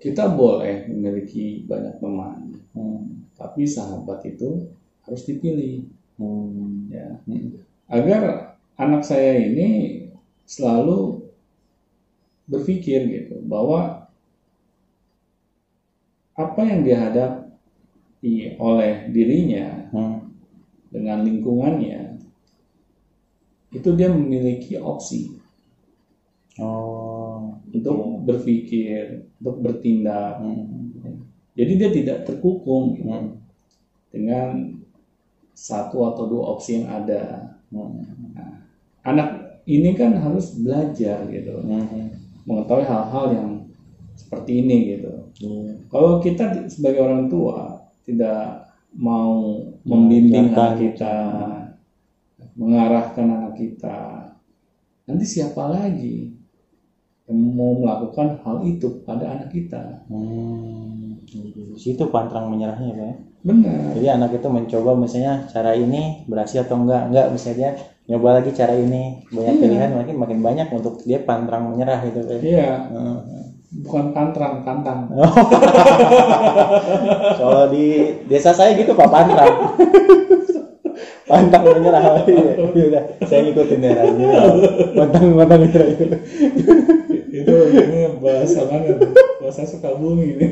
kita 0.01 0.33
boleh 0.33 0.89
memiliki 0.89 1.63
banyak 1.69 1.95
teman, 2.01 2.57
Hmm. 2.71 3.27
tapi 3.35 3.67
sahabat 3.67 4.23
itu 4.25 4.71
harus 5.05 5.21
dipilih 5.27 5.85
Hmm. 6.17 6.87
ya 6.89 7.19
Hmm. 7.27 7.61
agar 7.91 8.55
anak 8.79 9.03
saya 9.03 9.37
ini 9.43 9.69
selalu 10.47 11.29
berpikir 12.47 12.99
gitu 13.07 13.39
bahwa 13.47 14.07
apa 16.35 16.61
yang 16.63 16.81
dihadapi 16.83 17.40
oleh 18.61 19.09
dirinya 19.09 19.89
Hmm. 19.89 20.29
dengan 20.93 21.25
lingkungannya 21.25 22.21
itu 23.73 23.89
dia 23.97 24.11
memiliki 24.13 24.77
opsi 24.77 25.41
Oh. 26.61 27.57
untuk 27.73 28.21
berpikir 28.27 29.25
untuk 29.41 29.63
bertindak 29.65 30.37
Hmm. 30.37 31.25
jadi 31.57 31.71
dia 31.79 31.89
tidak 31.89 32.17
terkukung 32.29 32.93
gitu, 32.99 33.09
Hmm. 33.09 33.41
dengan 34.13 34.77
satu 35.57 36.13
atau 36.13 36.29
dua 36.29 36.43
opsi 36.53 36.81
yang 36.81 36.87
ada 36.93 37.57
Hmm. 37.73 38.05
anak 39.01 39.61
ini 39.65 39.97
kan 39.97 40.13
harus 40.13 40.61
belajar 40.61 41.25
gitu 41.25 41.57
Hmm. 41.65 42.13
mengetahui 42.45 42.85
hal-hal 42.85 43.25
yang 43.33 43.49
seperti 44.17 44.61
ini 44.61 44.77
gitu. 44.97 45.13
Iya. 45.41 45.73
Kalau 45.89 46.21
kita 46.21 46.69
sebagai 46.69 47.01
orang 47.01 47.25
tua 47.29 47.80
tidak 48.11 48.67
mau 48.91 49.55
membimbing 49.87 50.51
anak 50.51 50.77
kita, 50.83 51.15
mengarahkan 52.59 53.25
anak 53.31 53.53
kita, 53.55 53.99
nanti 55.07 55.25
siapa 55.25 55.63
lagi 55.71 56.35
yang 57.29 57.39
mau 57.55 57.71
melakukan 57.79 58.43
hal 58.43 58.67
itu 58.67 58.99
pada 59.07 59.31
anak 59.39 59.49
kita? 59.55 60.03
Hmm. 60.11 61.15
Situ 61.79 62.03
pantrang 62.11 62.51
menyerahnya 62.51 62.91
Pak 62.91 63.05
ya. 63.07 63.15
Benar. 63.41 63.95
Jadi 63.97 64.07
anak 64.11 64.29
itu 64.37 64.47
mencoba 64.51 64.91
misalnya 64.99 65.47
cara 65.49 65.71
ini 65.73 66.27
berhasil 66.27 66.67
atau 66.67 66.77
enggak, 66.83 67.09
enggak 67.09 67.25
misalnya 67.33 67.57
dia 67.57 67.71
nyoba 68.11 68.29
lagi 68.41 68.51
cara 68.51 68.73
ini 68.75 69.23
banyak 69.31 69.55
Iya. 69.55 69.61
pilihan 69.63 69.91
makin 69.95 70.15
makin 70.19 70.39
banyak 70.43 70.67
untuk 70.75 70.99
dia 71.07 71.23
pantang 71.23 71.71
menyerah 71.71 71.99
gitu 72.05 72.19
Pak. 72.27 72.37
Iya, 72.43 72.69
Hmm. 72.91 73.40
Bukan 73.71 74.11
pantrang, 74.11 74.67
pantang. 74.67 75.07
Kalau 77.39 77.71
di 77.71 78.19
desa 78.27 78.51
saya 78.51 78.75
gitu 78.75 78.91
Pak 78.91 79.07
pantang. 79.07 79.55
pantang 81.23 81.63
menyerah. 81.63 82.27
Iya, 82.71 82.87
udah 82.87 83.03
saya 83.23 83.39
ngikutin 83.47 83.83
ya 83.83 83.91
Raji. 83.95 84.23
Pantang 84.95 85.23
pantang 85.39 85.59
menyerah 85.63 85.87
itu. 85.87 86.03
itu 87.31 87.55
ini 87.71 87.99
bahasa 88.19 88.67
mana? 88.67 88.99
Bahasa 89.39 89.63
Sukabumi 89.63 90.35
ini. 90.35 90.45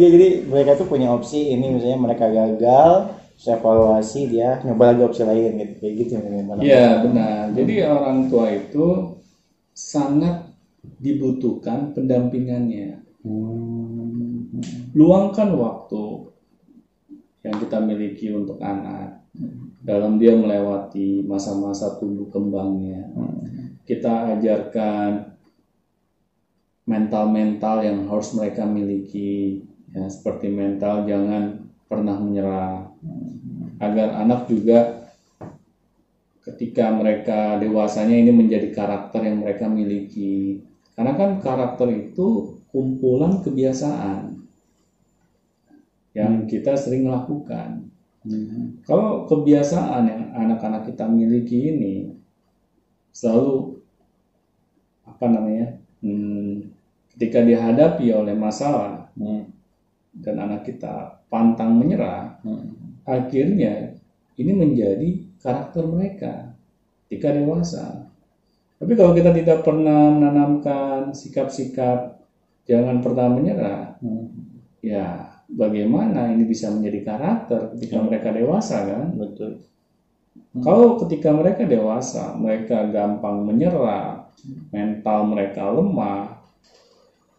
Iya 0.00 0.08
jadi 0.08 0.28
mereka 0.48 0.80
tuh 0.80 0.88
punya 0.88 1.12
opsi 1.12 1.52
ini 1.52 1.76
misalnya 1.76 2.00
mereka 2.00 2.32
gagal, 2.32 3.20
saya 3.36 3.60
evaluasi 3.60 4.32
dia 4.32 4.64
nyoba 4.64 4.96
lagi 4.96 5.02
opsi 5.04 5.22
lain 5.28 5.60
gitu 5.60 5.74
kayak 5.80 5.94
gitu? 6.00 6.12
Iya 6.64 7.04
benar. 7.04 7.52
Jadi 7.52 7.74
orang 7.84 8.32
tua 8.32 8.48
itu 8.48 9.20
sangat 9.76 10.49
dibutuhkan 11.00 11.92
pendampingannya. 11.96 13.04
Hmm. 13.24 14.48
Luangkan 14.96 15.54
waktu 15.56 16.04
yang 17.40 17.56
kita 17.56 17.78
miliki 17.80 18.28
untuk 18.32 18.60
anak 18.60 19.20
dalam 19.80 20.20
dia 20.20 20.36
melewati 20.36 21.24
masa-masa 21.24 21.96
tumbuh 21.96 22.28
kembangnya. 22.28 23.08
Kita 23.86 24.36
ajarkan 24.36 25.30
mental-mental 26.84 27.76
yang 27.86 27.98
harus 28.10 28.34
mereka 28.34 28.66
miliki, 28.66 29.62
ya 29.94 30.10
seperti 30.10 30.50
mental 30.50 31.06
jangan 31.06 31.70
pernah 31.86 32.18
menyerah, 32.18 32.90
agar 33.78 34.08
anak 34.20 34.50
juga 34.50 35.06
ketika 36.44 36.90
mereka 36.90 37.60
dewasanya 37.62 38.16
ini 38.16 38.32
menjadi 38.34 38.68
karakter 38.74 39.22
yang 39.26 39.42
mereka 39.42 39.70
miliki. 39.70 40.66
Karena 40.94 41.12
kan 41.16 41.30
karakter 41.40 41.88
itu 41.90 42.58
kumpulan 42.70 43.40
kebiasaan 43.40 44.40
yang 46.14 46.44
kita 46.50 46.74
sering 46.74 47.06
lakukan. 47.06 47.90
Hmm. 48.26 48.82
Kalau 48.84 49.24
kebiasaan 49.24 50.02
yang 50.04 50.22
anak-anak 50.36 50.92
kita 50.92 51.08
miliki 51.08 51.72
ini 51.72 51.94
selalu 53.14 53.80
apa 55.08 55.26
namanya, 55.30 55.80
hmm, 56.04 56.68
ketika 57.16 57.40
dihadapi 57.40 58.12
oleh 58.12 58.36
masalah 58.36 59.08
Hmm. 59.16 59.48
dan 60.20 60.36
anak 60.36 60.68
kita 60.68 61.22
pantang 61.32 61.78
menyerah, 61.78 62.42
Hmm. 62.44 63.00
akhirnya 63.06 63.96
ini 64.36 64.52
menjadi 64.52 65.08
karakter 65.40 65.86
mereka 65.88 66.52
ketika 67.06 67.32
dewasa. 67.32 68.09
Tapi 68.80 68.92
kalau 68.96 69.12
kita 69.12 69.36
tidak 69.36 69.60
pernah 69.60 70.08
menanamkan 70.08 71.12
sikap-sikap 71.12 72.16
jangan 72.64 73.04
pernah 73.04 73.28
menyerah, 73.28 74.00
Hmm. 74.00 74.32
ya 74.80 75.36
bagaimana 75.52 76.32
ini 76.32 76.48
bisa 76.48 76.72
menjadi 76.72 77.04
karakter 77.12 77.76
ketika 77.76 78.00
Hmm. 78.00 78.08
mereka 78.08 78.32
dewasa 78.32 78.88
kan? 78.88 79.12
Betul. 79.20 79.60
Kalau 80.64 80.96
ketika 81.04 81.30
mereka 81.30 81.68
dewasa, 81.68 82.34
mereka 82.40 82.88
gampang 82.88 83.44
menyerah, 83.44 84.32
mental 84.72 85.28
mereka 85.28 85.68
lemah, 85.68 86.40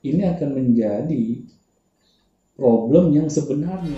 ini 0.06 0.22
akan 0.30 0.50
menjadi 0.56 1.42
problem 2.54 3.12
yang 3.12 3.28
sebenarnya. 3.28 3.98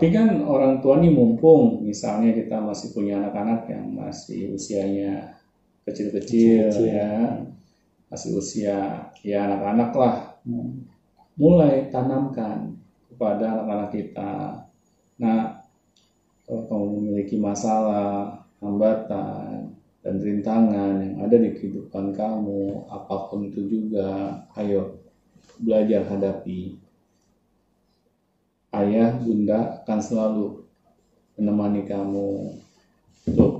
Tapi 0.00 0.16
kan 0.16 0.40
orang 0.48 0.80
tua 0.80 0.96
nih 0.96 1.12
mumpung, 1.12 1.84
misalnya 1.84 2.32
kita 2.32 2.56
masih 2.56 2.96
punya 2.96 3.20
anak-anak 3.20 3.68
yang 3.68 3.92
masih 3.92 4.56
usianya 4.56 5.36
kecil-kecil 5.84 6.72
ya, 6.88 7.44
masih 8.08 8.40
usia 8.40 9.12
ya 9.20 9.44
anak-anak 9.44 9.92
lah, 9.92 10.16
Hmm. 10.48 10.88
mulai 11.36 11.92
tanamkan 11.92 12.80
kepada 13.12 13.60
anak-anak 13.60 13.92
kita. 13.92 14.64
Nah, 15.20 15.68
kalau 16.48 16.64
kamu 16.64 16.86
memiliki 16.96 17.36
masalah, 17.36 18.40
hambatan, 18.64 19.76
dan 20.00 20.16
rintangan 20.16 20.96
yang 20.96 21.16
ada 21.20 21.36
di 21.36 21.52
kehidupan 21.52 22.16
kamu, 22.16 22.88
apa 22.88 23.28
pun 23.28 23.44
itu 23.44 23.68
juga, 23.68 24.48
ayo 24.56 24.96
belajar 25.60 26.08
hadapi. 26.08 26.88
Ayah, 28.70 29.10
bunda 29.18 29.58
akan 29.82 29.98
selalu 29.98 30.44
menemani 31.38 31.82
kamu 31.86 32.26
untuk 33.28 33.50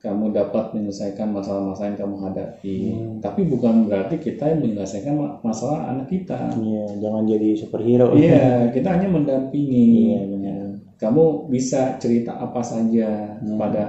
kamu 0.00 0.32
dapat 0.32 0.72
menyelesaikan 0.72 1.28
masalah-masalah 1.28 1.92
yang 1.92 2.00
kamu 2.00 2.16
hadapi. 2.24 2.76
Hmm. 2.96 3.20
Tapi 3.20 3.40
bukan 3.44 3.84
berarti 3.84 4.16
kita 4.16 4.48
yang 4.48 4.60
menyelesaikan 4.64 5.14
ma- 5.16 5.36
masalah 5.44 5.92
anak 5.92 6.08
kita. 6.08 6.56
Iya, 6.56 6.84
jangan 7.04 7.22
jadi 7.28 7.48
superhero. 7.60 8.16
Iya, 8.16 8.40
kita 8.74 8.88
hanya 8.96 9.08
mendampingi. 9.12 10.16
Iya, 10.16 10.20
benar. 10.24 10.64
Kamu 10.96 11.24
bisa 11.52 11.96
cerita 12.02 12.32
apa 12.40 12.60
saja 12.64 13.36
Hmm. 13.40 13.56
kepada 13.56 13.82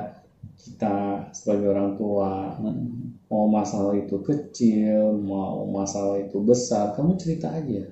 kita 0.60 0.96
sebagai 1.32 1.68
orang 1.72 1.90
tua. 2.00 2.60
Hmm. 2.60 3.16
Mau 3.32 3.48
masalah 3.48 3.96
itu 3.96 4.20
kecil, 4.20 5.16
mau 5.16 5.64
masalah 5.72 6.20
itu 6.20 6.38
besar, 6.44 6.92
kamu 6.92 7.16
cerita 7.16 7.48
aja. 7.56 7.88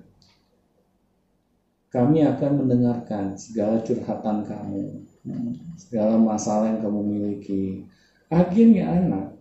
Kami 1.90 2.22
akan 2.22 2.52
mendengarkan 2.66 3.34
segala 3.34 3.82
curhatan 3.82 4.46
kamu, 4.46 4.86
Hmm. 5.26 5.52
segala 5.74 6.16
masalah 6.22 6.70
yang 6.70 6.82
kamu 6.86 7.02
miliki. 7.02 7.82
Akhirnya 8.30 8.94
anak, 8.94 9.34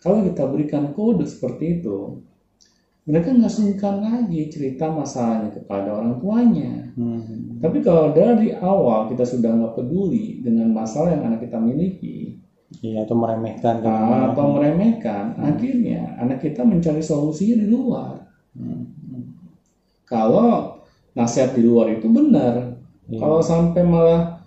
kalau 0.00 0.24
kita 0.24 0.48
berikan 0.48 0.96
kode 0.96 1.28
seperti 1.28 1.80
itu, 1.80 2.24
mereka 3.04 3.36
nggak 3.36 3.52
sungkan 3.52 4.00
lagi 4.00 4.48
cerita 4.48 4.88
masalahnya 4.88 5.52
kepada 5.52 5.92
orang 5.92 6.16
tuanya. 6.24 6.88
Hmm. 6.96 7.60
Tapi 7.60 7.84
kalau 7.84 8.16
dari 8.16 8.56
awal 8.56 9.12
kita 9.12 9.28
sudah 9.28 9.52
nggak 9.52 9.76
peduli 9.76 10.40
dengan 10.40 10.72
masalah 10.72 11.12
yang 11.12 11.28
anak 11.28 11.44
kita 11.44 11.60
miliki, 11.60 12.40
Iya, 12.80 13.04
atau 13.06 13.14
meremehkan 13.14 13.84
kan. 13.84 14.02
nah, 14.08 14.22
atau 14.32 14.56
meremehkan, 14.56 15.36
akhirnya 15.36 16.16
anak 16.18 16.42
kita 16.42 16.64
mencari 16.64 17.04
solusinya 17.04 17.60
di 17.60 17.68
luar. 17.68 18.24
Hmm. 18.56 18.88
Kalau 20.08 20.73
nasihat 21.14 21.54
di 21.54 21.62
luar 21.62 21.94
itu 21.94 22.06
benar, 22.10 22.78
Iya. 23.06 23.20
kalau 23.20 23.40
sampai 23.44 23.82
malah 23.84 24.42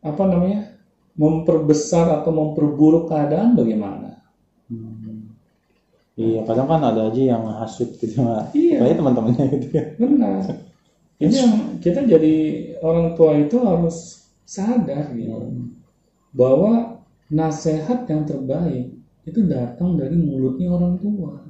apa 0.00 0.22
namanya 0.30 0.78
memperbesar 1.18 2.22
atau 2.22 2.30
memperburuk 2.32 3.08
keadaan 3.10 3.56
bagaimana? 3.56 4.20
Hmm. 4.70 5.32
Iya, 6.16 6.48
kadang 6.48 6.64
kan 6.64 6.80
ada 6.80 7.12
aja 7.12 7.22
yang 7.36 7.44
hasut 7.60 7.92
gitu, 8.00 8.16
Iya. 8.56 8.80
Apalagi 8.80 8.96
teman-temannya 8.96 9.44
gitu 9.60 9.66
ya. 9.76 9.84
Benar. 10.00 10.40
Ini 11.16 11.32
yang 11.36 11.52
kita 11.80 12.04
jadi 12.04 12.34
orang 12.84 13.16
tua 13.16 13.36
itu 13.40 13.56
harus 13.60 14.28
sadar 14.44 15.12
gitu 15.16 15.64
bahwa 16.32 17.00
nasihat 17.28 18.04
yang 18.06 18.22
terbaik 18.24 18.92
itu 19.26 19.40
datang 19.50 19.98
dari 19.98 20.14
mulutnya 20.14 20.70
orang 20.70 20.94
tua, 21.02 21.42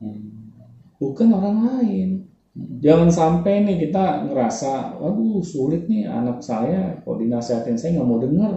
Hmm. 0.00 0.54
bukan 0.96 1.28
orang 1.34 1.56
lain. 1.66 2.29
Jangan 2.60 3.08
sampai 3.08 3.64
nih 3.64 3.88
kita 3.88 4.28
ngerasa, 4.28 5.00
waduh 5.00 5.40
sulit 5.40 5.88
nih 5.88 6.04
anak 6.04 6.44
saya, 6.44 7.00
kok 7.00 7.16
dinasihatin 7.16 7.76
saya 7.80 7.96
nggak 7.96 8.08
mau 8.08 8.20
dengar. 8.20 8.54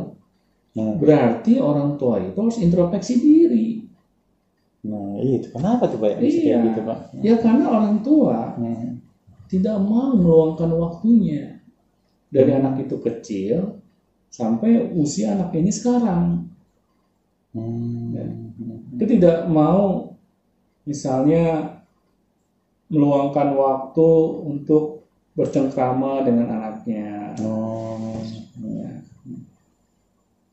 Nah, 0.74 0.98
Berarti 1.00 1.62
orang 1.62 1.96
tua 1.96 2.20
itu 2.20 2.36
harus 2.36 2.60
introspeksi 2.60 3.14
diri. 3.22 3.68
nah, 4.84 5.16
itu 5.24 5.48
kenapa 5.48 5.88
tuh 5.88 5.96
Pak? 6.04 6.20
Iya. 6.20 6.60
gitu 6.68 6.82
Pak? 6.84 7.00
Ya 7.24 7.40
karena 7.40 7.72
orang 7.72 8.04
tua 8.04 8.60
Hmm. 8.60 9.00
tidak 9.48 9.80
mau 9.80 10.12
meluangkan 10.12 10.76
waktunya 10.76 11.64
dari 12.28 12.52
anak 12.52 12.84
itu 12.84 13.00
kecil 13.00 13.80
sampai 14.28 14.92
usia 14.98 15.38
anak 15.40 15.56
ini 15.56 15.72
sekarang. 15.72 16.52
Hmm. 17.56 18.12
Ya. 18.12 18.26
Dia 19.00 19.08
tidak 19.08 19.38
mau 19.48 20.12
misalnya 20.84 21.80
meluangkan 22.94 23.58
waktu 23.58 24.10
untuk 24.46 25.10
bercengkrama 25.34 26.22
dengan 26.22 26.48
anaknya. 26.62 27.34
Oh. 27.42 28.22
Ya. 28.62 29.02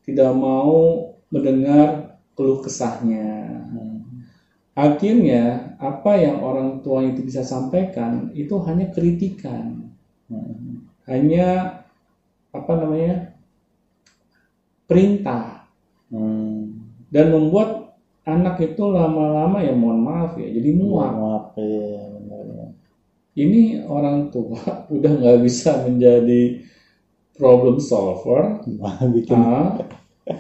Tidak 0.09 0.33
mau 0.33 1.13
mendengar 1.29 2.17
keluh 2.33 2.65
kesahnya. 2.65 3.61
Hmm. 3.69 4.25
Akhirnya 4.73 5.77
apa 5.77 6.17
yang 6.17 6.41
orang 6.41 6.81
tua 6.81 7.05
itu 7.05 7.21
bisa 7.21 7.45
sampaikan 7.45 8.33
itu 8.33 8.57
hanya 8.65 8.89
kritikan. 8.89 9.93
Hmm. 10.31 10.87
hanya 11.11 11.83
apa 12.55 12.73
namanya 12.79 13.35
perintah 14.87 15.67
Hmm. 16.11 16.91
dan 17.07 17.31
membuat 17.31 17.95
anak 18.27 18.59
itu 18.67 18.83
lama-lama 18.83 19.63
ya 19.63 19.71
mohon 19.71 20.03
maaf 20.03 20.35
ya 20.35 20.51
jadi 20.51 20.75
muak 20.75 21.55
iya, 21.55 21.87
ya. 21.87 22.03
Ini 23.41 23.63
orang 23.89 24.29
tua 24.29 24.61
udah 24.95 25.13
nggak 25.17 25.39
bisa 25.41 25.89
menjadi 25.89 26.61
problem 27.35 27.81
solver. 27.81 28.61
Malah 28.69 29.09
bikin 29.09 29.39
ah, 29.41 29.81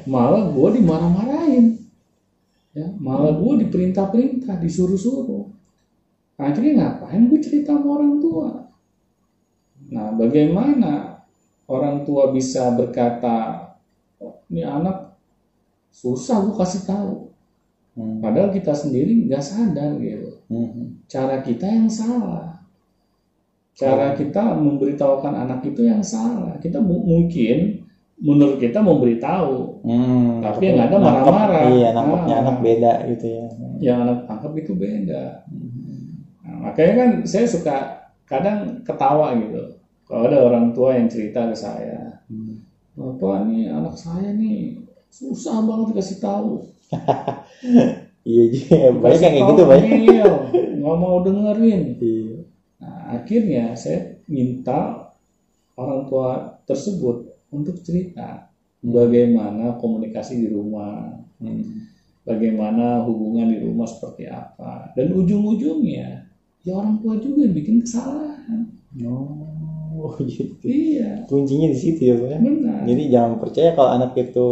malah 0.05 0.53
gue 0.53 0.69
dimarah-marahin. 0.77 1.67
Ya 2.77 2.87
malah 3.01 3.35
gue 3.35 3.67
diperintah-perintah 3.67 4.61
disuruh-suruh. 4.61 5.49
Akhirnya 6.41 6.73
ngapain 7.01 7.29
gue 7.29 7.41
cerita 7.41 7.77
sama 7.77 8.01
orang 8.01 8.15
tua? 8.21 8.49
Nah 9.91 10.15
bagaimana 10.15 11.25
orang 11.67 12.05
tua 12.07 12.31
bisa 12.31 12.73
berkata 12.77 13.69
"Oh, 14.21 14.41
ini 14.53 14.63
anak 14.63 15.17
susah 15.91 16.47
gue 16.47 16.55
kasih 16.55 16.85
tahu. 16.87 17.31
Hmm. 17.91 18.23
padahal 18.23 18.55
kita 18.55 18.71
sendiri 18.71 19.27
nggak 19.27 19.43
sadar 19.43 19.99
gitu. 19.99 20.47
Hmm. 20.47 21.03
cara 21.11 21.43
kita 21.43 21.67
yang 21.67 21.91
salah 21.91 22.60
cara 23.73 24.13
kita 24.13 24.55
memberitahukan 24.55 25.33
anak 25.33 25.61
itu 25.65 25.83
yang 25.83 26.01
salah 26.01 26.59
kita 26.59 26.79
mu- 26.79 27.03
mungkin 27.03 27.81
menurut 28.19 28.57
kita 28.57 28.79
memberitahu 28.79 29.81
Hmm. 29.81 30.41
Tapi 30.41 30.63
yang 30.67 30.79
ada 30.83 30.97
marah-marah. 30.97 31.65
Iya, 31.67 31.89
nangkepnya 31.91 32.35
Ah. 32.35 32.43
anak 32.43 32.57
beda 32.61 32.93
gitu 33.09 33.27
ya. 33.29 33.45
yang 33.81 33.99
anak 34.03 34.19
tangkap 34.25 34.53
itu 34.55 34.73
beda 34.75 35.41
Nah, 36.41 36.57
makanya 36.63 36.93
kan 36.95 37.11
saya 37.25 37.47
suka 37.47 37.77
kadang 38.25 38.83
ketawa 38.83 39.33
gitu 39.35 39.79
kalau 40.05 40.27
ada 40.27 40.39
orang 40.43 40.71
tua 40.71 40.95
yang 40.95 41.07
cerita 41.07 41.45
ke 41.45 41.55
saya 41.55 42.21
Hmm. 42.27 42.61
bapak 42.93 43.47
nih 43.47 43.69
anak 43.69 43.95
saya 43.95 44.33
nih 44.33 44.77
susah 45.09 45.63
banget 45.63 45.87
dikasih 45.91 46.19
tahu 46.19 46.69
Iya, 48.23 48.43
iya. 48.47 48.81
Banyak 48.93 49.17
yang 49.17 49.33
kayak 49.33 49.49
gitu, 49.49 49.63
banyak. 49.65 49.89
ngeyel, 49.89 50.33
nggak 50.77 50.97
mau 50.99 51.17
dengerin 51.21 51.83
Iya. 51.97 52.37
Nah, 52.81 52.99
akhirnya 53.21 53.77
saya 53.77 53.99
minta 54.29 55.07
orang 55.77 56.01
tua 56.09 56.29
tersebut 56.69 57.17
untuk 57.53 57.77
cerita 57.85 58.49
bagaimana 58.81 59.77
komunikasi 59.77 60.41
di 60.43 60.49
rumah, 60.49 61.13
Hmm. 61.41 61.65
bagaimana 62.25 63.01
hubungan 63.09 63.49
di 63.49 63.59
rumah 63.65 63.89
seperti 63.89 64.29
apa, 64.29 64.93
dan 64.97 65.09
ujung-ujungnya 65.17 66.09
ya 66.61 66.73
orang 66.77 67.01
tua 67.01 67.17
juga 67.17 67.49
yang 67.49 67.55
bikin 67.57 67.77
kesalahan. 67.81 68.61
Oh, 69.01 70.13
gitu. 70.29 70.53
Iya, 70.67 71.25
Kuncinya 71.29 71.69
di 71.71 71.79
situ 71.79 72.01
ya, 72.11 72.15
Pak. 72.21 72.29
ya? 72.29 72.39
benar. 72.43 72.81
Jadi 72.89 73.03
jangan 73.13 73.33
percaya 73.41 73.71
kalau 73.77 73.91
anak 73.97 74.13
itu 74.19 74.47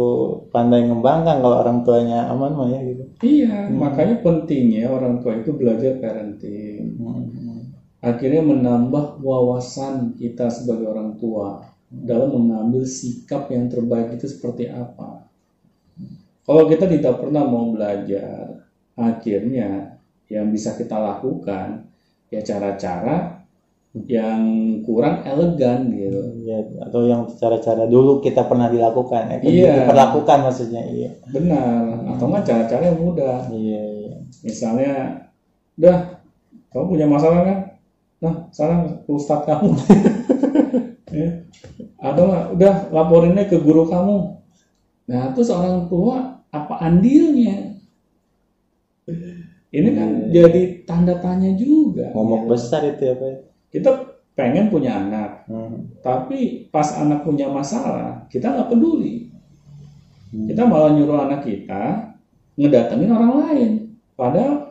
pandai 0.53 0.81
ngembangkan 0.87 1.37
kalau 1.43 1.55
orang 1.61 1.77
tuanya 1.85 2.17
aman 2.31 2.51
mah 2.57 2.67
ya 2.71 2.79
gitu. 2.85 3.03
Iya, 3.19 3.67
makanya 3.73 4.15
pentingnya 4.25 4.83
orang 4.89 5.13
tua 5.21 5.33
itu 5.41 5.51
belajar 5.53 5.91
parenting. 6.01 6.68
Akhirnya 7.99 8.39
menambah 8.39 9.19
wawasan 9.19 10.15
kita 10.15 10.47
sebagai 10.47 10.87
orang 10.87 11.19
tua 11.19 11.59
dalam 11.91 12.31
mengambil 12.31 12.87
sikap 12.87 13.51
yang 13.51 13.67
terbaik 13.67 14.15
itu 14.15 14.29
seperti 14.29 14.71
apa. 14.71 15.27
Kalau 16.47 16.63
kita 16.65 16.87
tidak 16.87 17.19
pernah 17.19 17.43
mau 17.43 17.69
belajar, 17.75 18.65
akhirnya 18.95 19.99
yang 20.31 20.47
bisa 20.53 20.77
kita 20.79 20.95
lakukan 20.95 21.89
ya 22.29 22.39
cara-cara 22.45 23.41
yang 24.05 24.41
kurang 24.85 25.25
elegan 25.25 25.89
gitu. 25.91 26.21
Ya, 26.45 26.61
atau 26.85 27.09
yang 27.09 27.25
cara-cara 27.35 27.89
dulu 27.89 28.21
kita 28.21 28.45
pernah 28.45 28.69
dilakukan, 28.69 29.33
eh, 29.33 29.39
Iya. 29.41 29.83
diperlakukan 29.83 30.37
maksudnya, 30.45 30.85
iya. 30.93 31.09
Benar, 31.33 32.05
atau 32.15 32.25
enggak 32.29 32.45
cara-cara 32.45 32.83
yang 32.93 33.01
mudah. 33.01 33.49
Iya, 33.49 33.81
iya. 33.81 34.13
Misalnya, 34.45 34.93
udah, 35.81 36.21
kamu 36.69 36.85
punya 36.85 37.07
masalah 37.09 37.41
kan? 37.41 37.59
Nah, 38.19 38.51
sana 38.51 38.99
ke 39.03 39.11
ustadz 39.11 39.47
kamu. 39.47 39.71
ya. 41.19 41.29
Nggak, 41.99 42.45
udah 42.55 42.73
laporinnya 42.91 43.47
ke 43.47 43.59
guru 43.63 43.87
kamu. 43.87 44.39
Nah, 45.07 45.31
terus 45.31 45.49
orang 45.51 45.87
tua 45.87 46.43
apa 46.51 46.73
andilnya? 46.83 47.79
Ini 49.69 49.89
kan 49.93 50.09
jadi 50.33 50.83
tanda 50.85 51.17
tanya 51.21 51.53
juga. 51.55 52.09
Momok 52.13 52.53
besar 52.53 52.85
itu 52.85 53.05
ya, 53.05 53.15
Pak. 53.17 53.33
Kita 53.69 53.89
pengen 54.33 54.71
punya 54.71 54.95
anak, 54.95 55.43
Hmm. 55.51 55.91
tapi 55.99 56.71
pas 56.71 56.95
anak 56.95 57.27
punya 57.27 57.51
masalah, 57.51 58.23
kita 58.31 58.47
nggak 58.55 58.71
peduli. 58.71 59.27
Hmm. 60.31 60.47
Kita 60.47 60.63
malah 60.63 60.95
nyuruh 60.95 61.27
anak 61.27 61.43
kita 61.43 62.15
ngedatengin 62.55 63.11
orang 63.11 63.33
lain. 63.43 63.71
Padahal 64.15 64.68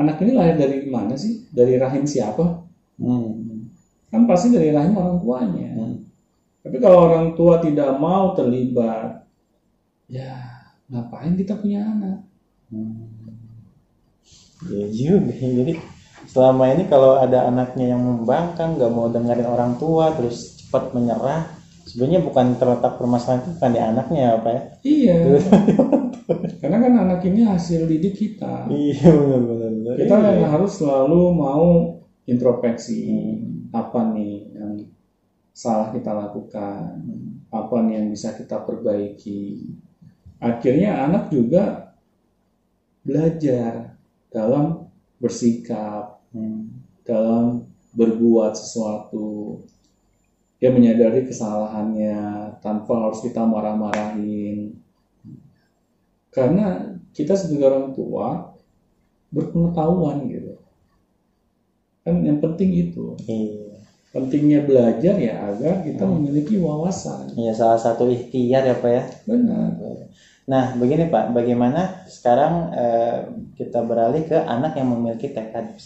anak 0.00 0.16
ini 0.24 0.32
lahir 0.32 0.56
dari 0.56 0.88
mana 0.88 1.14
sih? 1.14 1.44
Dari 1.52 1.76
rahim 1.76 2.08
siapa? 2.08 2.64
Hmm. 2.96 3.68
Kan 4.08 4.24
pasti 4.24 4.50
dari 4.50 4.72
rahim 4.72 4.96
orang 4.96 5.20
tuanya. 5.20 5.68
Hmm. 5.76 6.08
Tapi 6.60 6.76
kalau 6.80 7.08
orang 7.08 7.36
tua 7.36 7.60
tidak 7.60 7.96
mau 7.96 8.36
terlibat, 8.36 9.24
ya 10.08 10.36
ngapain 10.88 11.36
kita 11.36 11.56
punya 11.56 11.84
anak? 11.84 12.18
Hmm. 12.72 13.08
Ya 14.68 14.86
juga. 14.92 15.32
Jadi 15.32 15.80
selama 16.28 16.68
ini 16.72 16.84
kalau 16.88 17.16
ada 17.16 17.48
anaknya 17.48 17.96
yang 17.96 18.02
membangkang, 18.04 18.76
nggak 18.76 18.92
mau 18.92 19.08
dengerin 19.08 19.48
orang 19.48 19.72
tua, 19.80 20.12
terus 20.12 20.60
cepat 20.60 20.92
menyerah, 20.92 21.48
sebenarnya 21.88 22.20
bukan 22.20 22.60
terletak 22.60 23.00
permasalahan 23.00 23.40
itu 23.40 23.50
bukan 23.56 23.70
di 23.72 23.80
anaknya 23.80 24.24
apa 24.36 24.48
ya? 24.48 24.62
Iya. 24.84 25.16
Karena 26.62 26.78
kan 26.78 26.94
anak 26.94 27.20
ini 27.26 27.42
hasil 27.42 27.90
didik 27.90 28.14
kita. 28.14 28.70
Iya 28.70 29.10
benar-benar. 29.10 29.94
Kita 29.98 30.14
Iya. 30.14 30.30
yang 30.38 30.50
harus 30.54 30.72
selalu 30.78 31.20
mau 31.34 31.66
introspeksi 32.24 33.00
Hmm. 33.10 33.74
apa 33.74 34.14
nih 34.14 34.36
yang 34.54 34.74
salah 35.50 35.90
kita 35.90 36.14
lakukan, 36.14 37.02
apa 37.50 37.76
nih 37.82 37.94
yang 37.98 38.06
bisa 38.10 38.34
kita 38.38 38.62
perbaiki. 38.62 39.66
Akhirnya 40.38 41.04
anak 41.04 41.28
juga 41.28 41.94
belajar 43.02 43.98
dalam 44.30 44.86
bersikap, 45.18 46.22
Hmm. 46.30 46.70
dalam 47.02 47.66
berbuat 47.92 48.54
sesuatu. 48.54 49.60
Dia 50.62 50.70
menyadari 50.70 51.26
kesalahannya 51.26 52.16
tanpa 52.62 53.08
harus 53.08 53.24
kita 53.24 53.42
marah-marahin. 53.42 54.79
Karena 56.30 56.94
kita 57.10 57.34
sebagai 57.34 57.66
orang 57.70 57.86
tua 57.94 58.54
berpengetahuan 59.34 60.26
gitu. 60.30 60.58
Kan 62.06 62.22
yang 62.26 62.38
penting 62.38 62.70
itu. 62.90 63.14
Iya. 63.26 63.70
pentingnya 64.10 64.66
belajar 64.66 65.14
ya 65.22 65.38
agar 65.54 65.86
kita 65.86 66.02
memiliki 66.02 66.58
wawasan. 66.58 67.30
Iya 67.38 67.54
salah 67.54 67.78
satu 67.78 68.10
ikhtiar 68.10 68.66
ya 68.66 68.74
Pak 68.74 68.90
ya. 68.90 69.02
Benar. 69.22 69.70
Nah 70.50 70.74
begini 70.74 71.06
Pak, 71.06 71.30
bagaimana 71.30 72.02
sekarang 72.10 72.74
eh, 72.74 73.18
kita 73.54 73.86
beralih 73.86 74.26
ke 74.26 74.34
anak 74.34 74.74
yang 74.74 74.90
memiliki 74.90 75.30
tekad, 75.30 75.78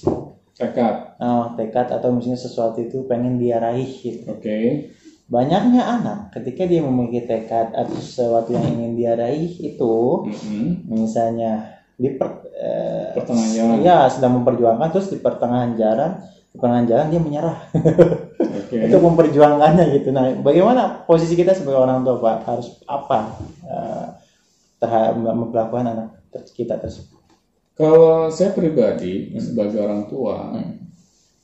Tekad. 0.56 1.20
oh, 1.20 1.52
tekad 1.52 1.92
atau 1.92 2.16
misalnya 2.16 2.40
sesuatu 2.40 2.80
itu 2.80 3.04
pengen 3.04 3.36
dia 3.36 3.60
raih 3.60 3.92
gitu. 3.92 4.24
Oke. 4.32 4.88
Banyaknya 5.24 5.80
anak 5.80 6.18
ketika 6.36 6.68
dia 6.68 6.84
memiliki 6.84 7.24
tekad 7.24 7.72
atau 7.72 7.96
sesuatu 7.96 8.52
yang 8.52 8.64
ingin 8.76 8.92
dia 8.92 9.16
raih 9.16 9.48
itu, 9.56 10.28
Mm-mm. 10.28 10.84
misalnya 10.84 11.80
di 11.96 12.12
per, 12.12 12.44
eh, 12.52 13.08
Pertengahan 13.16 13.50
jalan. 13.56 13.76
ya 13.80 14.04
sedang 14.12 14.36
memperjuangkan 14.42 14.88
terus 14.92 15.08
di 15.08 15.22
pertengahan 15.24 15.72
jalan, 15.80 16.20
di 16.52 16.56
pertengahan 16.60 16.84
jalan 16.84 17.06
dia 17.08 17.20
menyerah 17.24 17.56
Oke. 18.36 18.76
untuk 18.84 19.00
memperjuangkannya 19.00 19.84
gitu. 19.96 20.12
Nah, 20.12 20.28
bagaimana 20.44 21.08
posisi 21.08 21.32
kita 21.32 21.56
sebagai 21.56 21.80
orang 21.80 22.04
tua 22.04 22.20
Pak 22.20 22.36
harus 22.44 22.68
apa 22.84 23.18
eh, 23.64 24.06
terhadap 24.76 25.16
memperlakukan 25.16 25.86
anak 25.88 26.08
kita 26.52 26.76
tersebut? 26.76 27.16
Kalau 27.74 28.28
saya 28.28 28.52
pribadi 28.52 29.32
sebagai 29.40 29.80
orang 29.80 30.04
tua, 30.04 30.52
Hmm. 30.52 30.83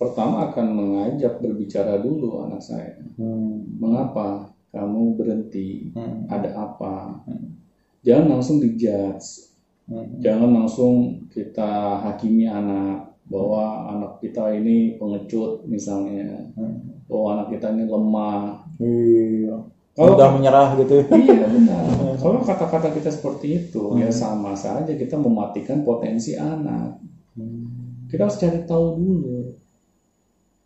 Pertama 0.01 0.49
akan 0.49 0.67
mengajak 0.73 1.45
berbicara 1.45 2.01
dulu 2.01 2.49
anak 2.49 2.65
saya. 2.65 2.97
Hmm. 3.21 3.69
Mengapa 3.77 4.49
kamu 4.73 5.21
berhenti? 5.21 5.93
Hmm. 5.93 6.25
Ada 6.25 6.57
apa? 6.57 7.21
Hmm. 7.29 7.61
Jangan 8.01 8.41
langsung 8.41 8.65
dijudge. 8.65 9.53
Hmm. 9.85 10.17
Jangan 10.25 10.57
langsung 10.57 11.21
kita 11.29 12.01
hakimi 12.01 12.49
anak 12.49 13.13
bahwa 13.29 13.93
anak 13.93 14.13
kita 14.25 14.57
ini 14.57 14.97
pengecut 14.97 15.69
misalnya, 15.69 16.49
Hmm. 16.57 17.05
bahwa 17.05 17.27
anak 17.37 17.47
kita 17.53 17.69
ini 17.77 17.85
lemah. 17.85 18.65
Iya. 18.81 19.57
Kalau 19.93 20.17
Udah 20.17 20.29
menyerah 20.33 20.81
gitu. 20.81 20.97
iya 21.13 21.45
benar. 21.45 21.85
Kalau 22.25 22.41
kata-kata 22.41 22.89
kita 22.97 23.13
seperti 23.13 23.69
itu 23.69 24.01
ya 24.01 24.09
sama 24.09 24.57
saja 24.57 24.89
kita 24.97 25.21
mematikan 25.21 25.85
potensi 25.85 26.33
anak. 26.41 26.97
Hmm. 27.37 28.09
Kita 28.09 28.25
harus 28.27 28.41
cari 28.41 28.65
tahu 28.65 28.87
dulu 28.97 29.61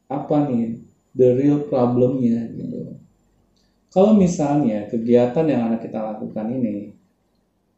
apa 0.09 0.37
nih 0.49 0.79
the 1.15 1.29
real 1.35 1.65
problemnya 1.65 2.49
gitu. 2.53 2.97
Kalau 3.89 4.19
misalnya 4.19 4.91
kegiatan 4.91 5.47
yang 5.47 5.71
anak 5.71 5.87
kita 5.87 6.03
lakukan 6.03 6.51
ini 6.51 6.91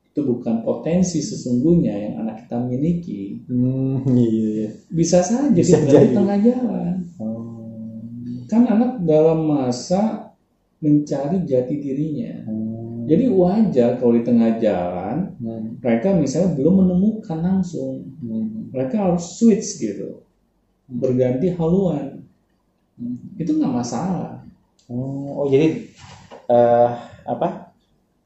itu 0.09 0.21
bukan 0.25 0.65
potensi 0.65 1.21
sesungguhnya 1.21 1.93
yang 1.93 2.15
anak 2.25 2.49
kita 2.49 2.57
miliki, 2.57 3.45
Hmm, 3.45 4.01
iya. 4.17 4.73
bisa 4.89 5.21
saja 5.21 5.53
Bisa 5.53 5.77
berada 5.77 5.93
di 5.93 6.09
jadi. 6.09 6.17
tengah 6.17 6.39
jalan. 6.41 6.95
Oh. 7.21 8.01
Kan 8.49 8.65
anak 8.65 9.05
dalam 9.05 9.45
masa 9.45 10.33
mencari 10.81 11.45
jati 11.45 11.75
dirinya. 11.77 12.49
Hmm. 12.49 13.05
Jadi 13.05 13.29
wajar 13.29 14.01
kalau 14.01 14.17
di 14.17 14.25
tengah 14.25 14.57
jalan 14.57 15.37
Hmm. 15.37 15.77
mereka 15.85 16.17
misalnya 16.17 16.57
belum 16.57 16.75
menemukan 16.81 17.39
langsung. 17.39 18.09
Hmm. 18.25 18.73
Mereka 18.73 18.97
harus 18.97 19.37
switch 19.37 19.77
gitu, 19.77 20.25
berganti 20.89 21.53
haluan. 21.53 22.16
Hmm. 22.97 23.17
Itu 23.37 23.57
nggak 23.57 23.73
masalah. 23.73 24.41
Oh, 24.89 25.45
oh, 25.45 25.47
jadi 25.51 25.89
eh, 26.49 26.89
apa? 27.27 27.75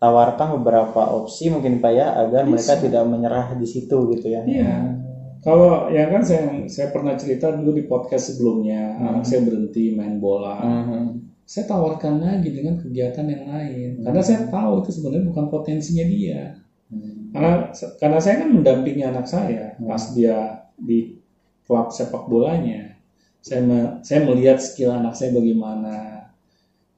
Tawarkan 0.01 0.61
beberapa 0.61 1.13
opsi 1.13 1.53
mungkin 1.53 1.77
Pak 1.85 1.93
ya 1.93 2.17
agar 2.17 2.49
mereka 2.49 2.81
Bisa. 2.81 2.85
tidak 2.89 3.05
menyerah 3.05 3.53
di 3.53 3.67
situ 3.69 3.97
gitu 4.17 4.33
ya. 4.33 4.41
Iya. 4.49 4.97
Kalau 5.41 5.89
ya 5.89 6.09
kan 6.09 6.21
saya 6.21 6.69
saya 6.69 6.93
pernah 6.93 7.17
cerita 7.17 7.49
dulu 7.53 7.73
di 7.77 7.85
podcast 7.89 8.33
sebelumnya, 8.37 8.97
Hmm. 8.97 9.09
anak 9.13 9.25
saya 9.25 9.41
berhenti 9.45 9.93
main 9.93 10.21
bola. 10.21 10.61
Hmm. 10.61 11.33
Saya 11.45 11.65
tawarkan 11.69 12.21
lagi 12.23 12.49
dengan 12.53 12.79
kegiatan 12.79 13.27
yang 13.27 13.45
lain. 13.49 13.91
Karena 14.05 14.23
saya 14.23 14.47
tahu 14.49 14.85
itu 14.85 14.91
sebenarnya 15.01 15.25
bukan 15.33 15.47
potensinya 15.49 16.05
dia. 16.07 16.57
Hmm. 16.93 17.33
Karena 17.33 17.53
karena 18.01 18.19
saya 18.21 18.35
kan 18.45 18.49
mendampingi 18.53 19.03
anak 19.05 19.25
saya 19.29 19.77
Hmm. 19.77 19.89
pas 19.89 20.13
dia 20.13 20.65
di 20.77 21.17
klub 21.65 21.89
sepak 21.89 22.25
bolanya. 22.29 23.00
Saya 23.41 23.61
me- 23.65 24.05
saya 24.05 24.21
melihat 24.29 24.61
skill 24.61 24.93
anak 24.93 25.17
saya 25.17 25.33
bagaimana. 25.33 26.29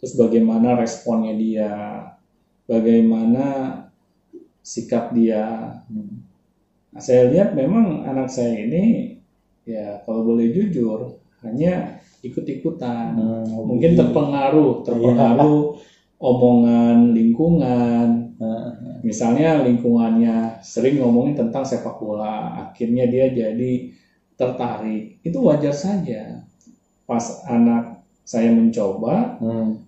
Terus 0.03 0.19
bagaimana 0.19 0.75
responnya 0.75 1.35
dia, 1.39 1.73
bagaimana 2.67 3.47
sikap 4.63 5.15
dia. 5.15 5.79
Nah, 6.93 7.01
saya 7.03 7.31
lihat 7.31 7.55
memang 7.55 8.03
anak 8.03 8.27
saya 8.27 8.67
ini 8.67 9.15
ya 9.63 10.03
kalau 10.03 10.27
boleh 10.27 10.51
jujur 10.51 11.23
hanya 11.47 12.03
ikut-ikutan. 12.23 13.15
Hmm. 13.15 13.47
Mungkin 13.47 13.95
terpengaruh, 13.99 14.83
terpengaruh 14.87 15.79
omongan 16.19 17.15
lingkungan. 17.15 18.35
Hmm. 18.39 18.71
Misalnya 19.07 19.63
lingkungannya 19.67 20.63
sering 20.63 21.03
ngomongin 21.03 21.35
tentang 21.35 21.67
sepak 21.67 21.99
bola, 21.99 22.67
akhirnya 22.71 23.07
dia 23.11 23.31
jadi 23.31 23.91
tertarik. 24.35 25.21
Itu 25.23 25.39
wajar 25.45 25.73
saja. 25.73 26.43
Pas 27.05 27.45
anak 27.45 28.01
saya 28.23 28.51
mencoba 28.51 29.37
Hmm. 29.43 29.83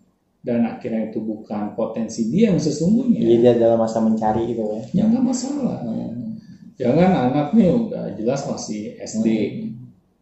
dan 0.44 0.60
akhirnya 0.68 1.08
itu 1.08 1.24
bukan 1.24 1.72
potensi 1.72 2.28
dia 2.28 2.52
yang 2.52 2.60
sesungguhnya, 2.60 3.16
Jadi 3.16 3.36
dia 3.40 3.52
dalam 3.56 3.80
masa 3.80 4.04
mencari 4.04 4.52
gitu 4.52 4.60
ya. 4.60 4.82
ya 4.92 5.02
nggak 5.08 5.24
masalah. 5.24 5.80
Hmm. 5.80 6.36
Jangan 6.76 7.10
anak 7.30 7.46
nih 7.54 7.70
udah 7.70 8.04
jelas 8.18 8.44
masih 8.44 8.98
SD. 8.98 9.26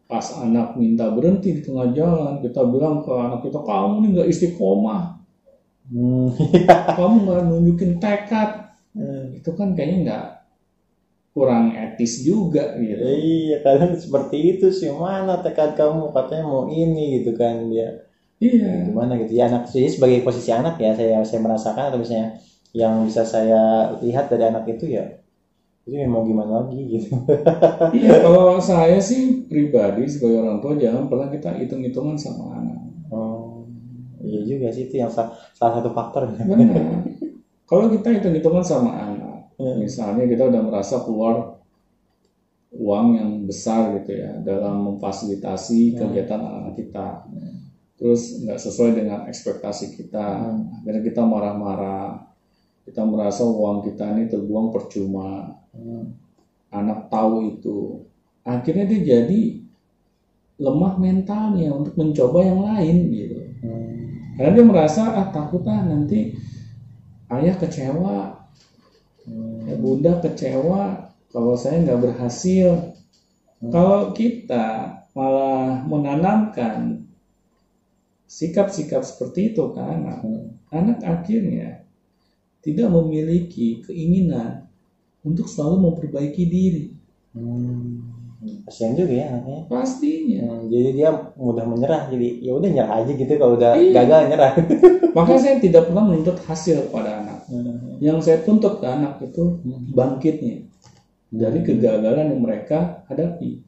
Pas 0.05 0.23
anak 0.39 0.77
minta 0.77 1.09
berhenti 1.09 1.57
di 1.57 1.61
tengah 1.65 1.89
jalan, 1.91 2.37
kita 2.39 2.61
bilang 2.69 3.01
ke 3.01 3.09
anak 3.09 3.41
kita, 3.41 3.59
kamu 3.59 3.93
nih 3.99 4.09
nggak 4.15 4.29
istiqomah, 4.29 5.03
Hmm. 5.91 6.31
kamu 6.97 7.15
nggak 7.27 7.41
nunjukin 7.43 7.91
tekad. 7.99 8.71
Hmm. 8.95 9.33
Itu 9.35 9.51
kan 9.57 9.73
kayaknya 9.75 9.97
nggak 10.05 10.23
kurang 11.33 11.73
etis 11.73 12.21
juga 12.21 12.77
gitu. 12.77 13.01
Iya, 13.03 13.55
kadang 13.65 13.91
seperti 13.97 14.37
itu 14.55 14.67
sih. 14.69 14.89
Mana 14.93 15.41
tekad 15.43 15.73
kamu 15.79 16.13
katanya 16.15 16.43
mau 16.45 16.63
ini 16.69 17.19
gitu 17.21 17.31
kan 17.41 17.55
dia. 17.73 18.05
Iya. 18.43 18.91
Gimana 18.91 19.11
gitu 19.21 19.33
ya 19.39 19.43
anak 19.49 19.61
jadi 19.71 19.87
sebagai 19.89 20.19
posisi 20.27 20.49
anak 20.53 20.75
ya 20.83 20.91
saya 20.99 21.23
saya 21.25 21.39
merasakan 21.45 21.83
atau 21.89 21.99
misalnya 22.03 22.27
yang 22.75 22.93
bisa 23.07 23.23
saya 23.23 23.61
lihat 24.03 24.25
dari 24.33 24.43
anak 24.51 24.65
itu 24.73 24.85
ya 24.97 25.03
itu 25.87 25.95
ya 25.99 26.07
mau 26.07 26.23
gimana 26.23 26.63
lagi 26.63 26.79
gitu. 26.99 27.09
Iya, 27.97 28.13
kalau 28.25 28.57
saya 28.63 28.97
sih 29.03 29.45
pribadi 29.51 30.07
sebagai 30.09 30.39
orang 30.43 30.57
tua 30.63 30.73
jangan 30.79 31.05
pernah 31.11 31.27
kita 31.29 31.49
hitung-hitungan 31.59 32.17
sama 32.17 32.45
anak. 32.59 32.77
Oh, 33.13 33.67
iya 34.23 34.41
juga 34.47 34.67
sih 34.73 34.89
itu 34.89 34.95
yang 35.01 35.11
sa- 35.11 35.31
salah 35.53 35.79
satu 35.81 35.89
faktor. 35.93 36.31
Benar. 36.39 37.05
Kalau 37.69 37.85
kita 37.89 38.09
hitung-hitungan 38.19 38.63
sama 38.65 38.91
anak, 38.93 39.12
Hmm. 39.53 39.77
misalnya 39.79 40.25
kita 40.25 40.49
udah 40.49 40.61
merasa 40.65 41.01
keluar 41.05 41.61
uang 42.73 43.07
yang 43.13 43.31
besar 43.45 43.93
gitu 44.01 44.17
ya 44.17 44.41
dalam 44.41 44.97
memfasilitasi 44.97 45.93
kegiatan 45.93 46.41
anak 46.41 46.73
kita, 46.73 47.21
terus 48.01 48.41
nggak 48.41 48.57
sesuai 48.57 48.91
dengan 48.97 49.29
ekspektasi 49.29 49.93
kita, 49.93 50.41
Hmm. 50.41 50.81
akhirnya 50.81 51.01
kita 51.05 51.21
marah-marah, 51.21 52.33
kita 52.81 53.05
merasa 53.05 53.45
uang 53.45 53.85
kita 53.85 54.17
ini 54.17 54.25
terbuang 54.25 54.73
percuma, 54.73 55.53
Hmm. 55.69 56.17
anak 56.73 57.13
tahu 57.13 57.53
itu, 57.53 58.09
akhirnya 58.41 58.89
dia 58.89 59.21
jadi 59.21 59.61
lemah 60.57 60.97
mentalnya 60.97 61.69
untuk 61.77 61.93
mencoba 61.93 62.41
yang 62.41 62.59
lain 62.65 62.97
gitu. 63.13 63.37
Hmm. 63.61 64.17
Karena 64.33 64.49
dia 64.57 64.65
merasa 64.65 65.13
ah 65.13 65.29
takut 65.29 65.61
ah 65.69 65.85
nanti 65.85 66.33
ayah 67.29 67.53
kecewa, 67.53 68.42
Hmm. 69.23 69.63
ya 69.67 69.75
bunda 69.79 70.19
kecewa 70.19 71.09
kalau 71.31 71.55
saya 71.57 71.81
nggak 71.81 72.01
berhasil. 72.03 72.93
Kalau 73.63 74.11
kita 74.11 74.99
malah 75.15 75.87
menanamkan 75.87 77.07
sikap-sikap 78.27 79.01
seperti 79.07 79.55
itu 79.55 79.63
ke 79.71 79.79
anak, 79.79 80.19
Hmm. 80.21 80.59
anak 80.69 80.99
akhirnya 81.01 81.87
tidak 82.63 82.89
memiliki 82.91 83.83
keinginan 83.87 84.67
untuk 85.23 85.47
selalu 85.47 85.89
memperbaiki 85.89 86.43
diri. 86.45 86.85
Hmm. 87.33 88.12
Kasihan 88.67 88.93
juga 88.95 89.13
ya 89.15 89.25
anaknya. 89.31 89.59
Pastinya. 89.71 90.39
Hmm, 90.43 90.67
jadi 90.67 90.89
dia 90.91 91.09
mudah 91.39 91.65
menyerah. 91.67 92.11
Jadi 92.11 92.43
ya 92.43 92.51
udah 92.55 92.69
nyerah 92.69 92.93
aja 93.03 93.11
gitu 93.15 93.31
kalau 93.39 93.53
udah 93.55 93.71
Iya. 93.79 93.91
gagal 94.03 94.21
nyerah. 94.31 94.51
Maka 95.17 95.33
saya 95.39 95.55
tidak 95.63 95.87
pernah 95.87 96.03
menuntut 96.09 96.37
hasil 96.43 96.91
pada 96.91 97.23
anak. 97.23 97.39
Hmm. 97.47 97.97
Yang 98.03 98.17
saya 98.27 98.37
tuntut 98.43 98.83
ke 98.83 98.85
anak 98.87 99.19
itu 99.23 99.59
Hmm. 99.63 99.91
bangkitnya 99.95 100.67
dari 101.33 101.59
kegagalan 101.65 102.29
yang 102.35 102.41
mereka 102.43 103.01
hadapi. 103.09 103.63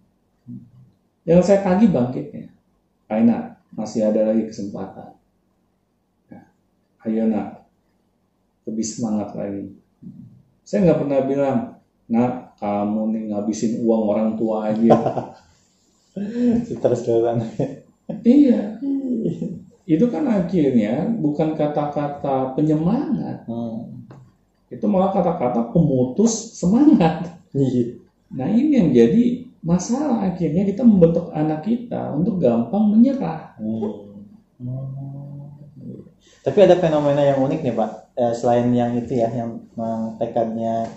Yang 1.26 1.42
saya 1.50 1.60
tagih 1.66 1.90
bangkitnya. 1.90 2.54
Ayo 3.10 3.22
nak, 3.26 3.62
masih 3.74 4.06
ada 4.06 4.30
lagi 4.30 4.46
kesempatan. 4.46 5.18
Nah, 6.30 6.44
ayo 7.06 7.26
nak, 7.26 7.66
lebih 8.70 8.86
semangat 8.86 9.34
lagi. 9.34 9.74
Saya 10.66 10.86
nggak 10.90 11.00
pernah 11.06 11.20
bilang, 11.26 11.58
nak 12.10 12.45
kamu 12.60 13.02
nih 13.12 13.24
ngabisin 13.32 13.84
uang 13.84 14.04
orang 14.10 14.30
tua 14.40 14.72
aja. 14.72 14.98
Terus 16.84 17.02
iya, 18.24 18.80
itu 19.86 20.06
kan 20.08 20.24
akhirnya 20.26 21.12
bukan 21.20 21.54
kata-kata 21.54 22.56
penyemangat, 22.56 23.46
Hmm. 23.46 24.08
itu 24.72 24.86
malah 24.90 25.14
kata-kata 25.14 25.70
pemutus 25.70 26.58
semangat. 26.58 27.38
Iya. 27.54 28.02
Nah 28.34 28.48
ini 28.50 28.72
yang 28.80 28.90
jadi 28.96 29.24
masalah 29.62 30.34
akhirnya 30.34 30.66
kita 30.66 30.82
membentuk 30.82 31.30
anak 31.34 31.66
kita 31.66 32.14
untuk 32.18 32.42
gampang 32.42 32.90
menyerah. 32.90 33.58
Hmm. 33.60 34.06
Tapi 36.46 36.60
ada 36.62 36.78
fenomena 36.78 37.26
yang 37.26 37.42
unik 37.42 37.60
nih 37.66 37.74
Pak. 37.74 37.92
Eh, 38.16 38.34
selain 38.38 38.70
yang 38.72 38.94
itu 38.96 39.18
ya, 39.18 39.30
yang 39.34 39.66
tekadnya 40.22 40.88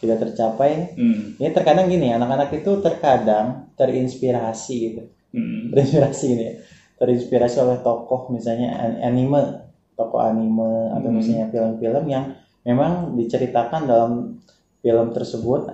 tidak 0.00 0.18
tercapai. 0.24 0.96
Hmm. 0.96 1.36
Ini 1.36 1.52
terkadang 1.52 1.86
gini, 1.92 2.10
anak-anak 2.10 2.50
itu 2.56 2.80
terkadang 2.80 3.70
terinspirasi 3.76 4.76
gitu. 4.80 5.02
Hmm. 5.36 5.70
Terinspirasi 5.70 6.24
gini 6.32 6.44
ya. 6.44 6.54
Terinspirasi 7.00 7.56
oleh 7.60 7.78
tokoh 7.84 8.32
misalnya 8.32 8.76
an- 8.80 9.00
anime, 9.04 9.68
tokoh 9.94 10.20
anime 10.20 10.96
atau 10.96 11.08
Hmm. 11.12 11.16
misalnya 11.20 11.46
film-film 11.52 12.04
yang 12.08 12.32
memang 12.64 13.16
diceritakan 13.16 13.88
dalam 13.88 14.12
film 14.80 15.08
tersebut 15.12 15.68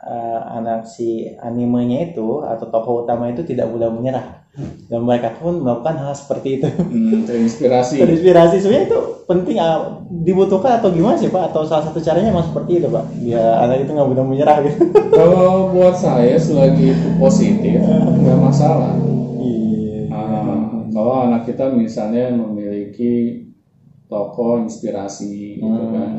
eh, 0.00 0.40
anak 0.56 0.88
si 0.88 1.28
animenya 1.40 2.12
itu 2.12 2.40
atau 2.40 2.68
tokoh 2.72 3.04
utama 3.04 3.28
itu 3.28 3.44
tidak 3.44 3.68
mudah 3.68 3.92
menyerah 3.92 4.39
dan 4.90 5.06
mereka 5.06 5.38
pun 5.38 5.62
melakukan 5.62 5.94
hal 6.02 6.14
seperti 6.18 6.58
itu. 6.58 6.66
Hmm, 6.66 7.22
terinspirasi. 7.22 7.96
terinspirasi. 8.02 8.58
Sebenarnya 8.58 8.86
itu 8.90 9.00
penting 9.30 9.56
ah, 9.62 10.02
dibutuhkan 10.10 10.82
atau 10.82 10.90
gimana 10.90 11.14
sih 11.14 11.30
pak? 11.30 11.54
Atau 11.54 11.62
salah 11.62 11.86
satu 11.86 12.02
caranya 12.02 12.34
memang 12.34 12.50
seperti 12.50 12.82
itu 12.82 12.86
pak? 12.90 13.04
Biar 13.22 13.62
anak 13.62 13.86
itu 13.86 13.90
nggak 13.94 14.08
mudah 14.10 14.24
menyerah 14.26 14.58
gitu. 14.66 14.90
Kalau 15.18 15.70
buat 15.70 15.94
saya 15.94 16.34
selagi 16.34 16.86
itu 16.90 17.08
positif 17.22 17.78
nggak 17.86 18.38
masalah. 18.42 18.98
iya. 19.38 20.10
Ah, 20.10 20.82
kalau 20.90 21.14
anak 21.30 21.46
kita 21.46 21.70
misalnya 21.70 22.34
memiliki 22.34 23.46
tokoh 24.10 24.66
inspirasi 24.66 25.62
gitu 25.62 25.84
kan, 25.94 26.12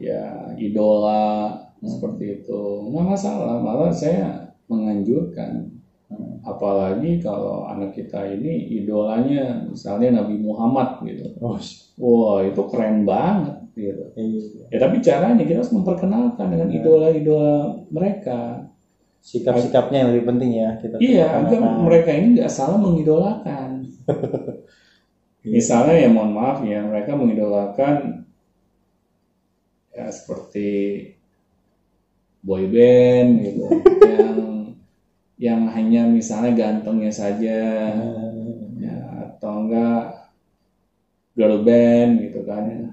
ya 0.00 0.56
idola 0.56 1.52
seperti 1.84 2.40
itu. 2.40 2.88
Nggak 2.88 3.04
masalah. 3.04 3.60
Malah 3.60 3.92
saya 3.92 4.56
menganjurkan, 4.72 5.69
apalagi 6.40 7.20
kalau 7.20 7.68
anak 7.68 7.92
kita 7.92 8.24
ini 8.32 8.80
idolanya 8.80 9.68
misalnya 9.68 10.22
Nabi 10.24 10.40
Muhammad 10.40 11.04
gitu. 11.04 11.36
oh 11.40 11.58
Wah 12.00 12.40
itu 12.40 12.62
keren 12.72 13.04
banget 13.04 13.60
gitu. 13.76 14.04
iya 14.16 14.64
Ya 14.72 14.78
tapi 14.80 15.04
caranya 15.04 15.42
kita 15.44 15.60
harus 15.60 15.72
memperkenalkan 15.74 16.46
dengan 16.48 16.68
idola-idola 16.72 17.84
mereka. 17.92 18.66
sikap-sikapnya 19.20 20.00
yang 20.00 20.10
lebih 20.16 20.32
penting 20.32 20.50
ya 20.64 20.68
kita 20.80 20.96
Iya, 20.96 21.44
agar 21.44 21.60
mereka 21.84 22.08
ini 22.16 22.40
nggak 22.40 22.48
salah 22.48 22.80
mengidolakan. 22.80 23.84
Misalnya 25.44 25.96
ya 26.00 26.08
mohon 26.08 26.32
maaf 26.32 26.64
ya, 26.64 26.80
mereka 26.84 27.16
mengidolakan 27.20 28.24
ya 29.92 30.08
seperti 30.08 30.68
boy 32.40 32.64
band 32.72 33.30
gitu, 33.44 33.64
yang 34.08 34.40
yang 35.40 35.64
hanya 35.72 36.04
misalnya 36.04 36.52
gantengnya 36.52 37.08
saja, 37.08 37.58
ya 38.76 38.96
atau 39.24 39.64
enggak 39.64 40.04
girl 41.32 41.64
band 41.64 42.20
gitu 42.28 42.44
kan, 42.44 42.92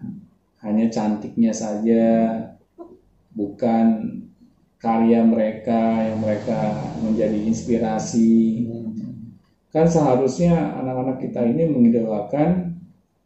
hanya 0.63 0.87
cantiknya 0.87 1.51
saja, 1.51 2.05
bukan 3.35 4.15
karya 4.79 5.27
mereka 5.27 6.07
yang 6.07 6.23
mereka 6.23 6.87
menjadi 7.03 7.35
inspirasi. 7.35 8.63
Kan 9.67 9.91
seharusnya 9.91 10.79
anak-anak 10.79 11.27
kita 11.27 11.43
ini 11.43 11.67
mengidolakan 11.67 12.79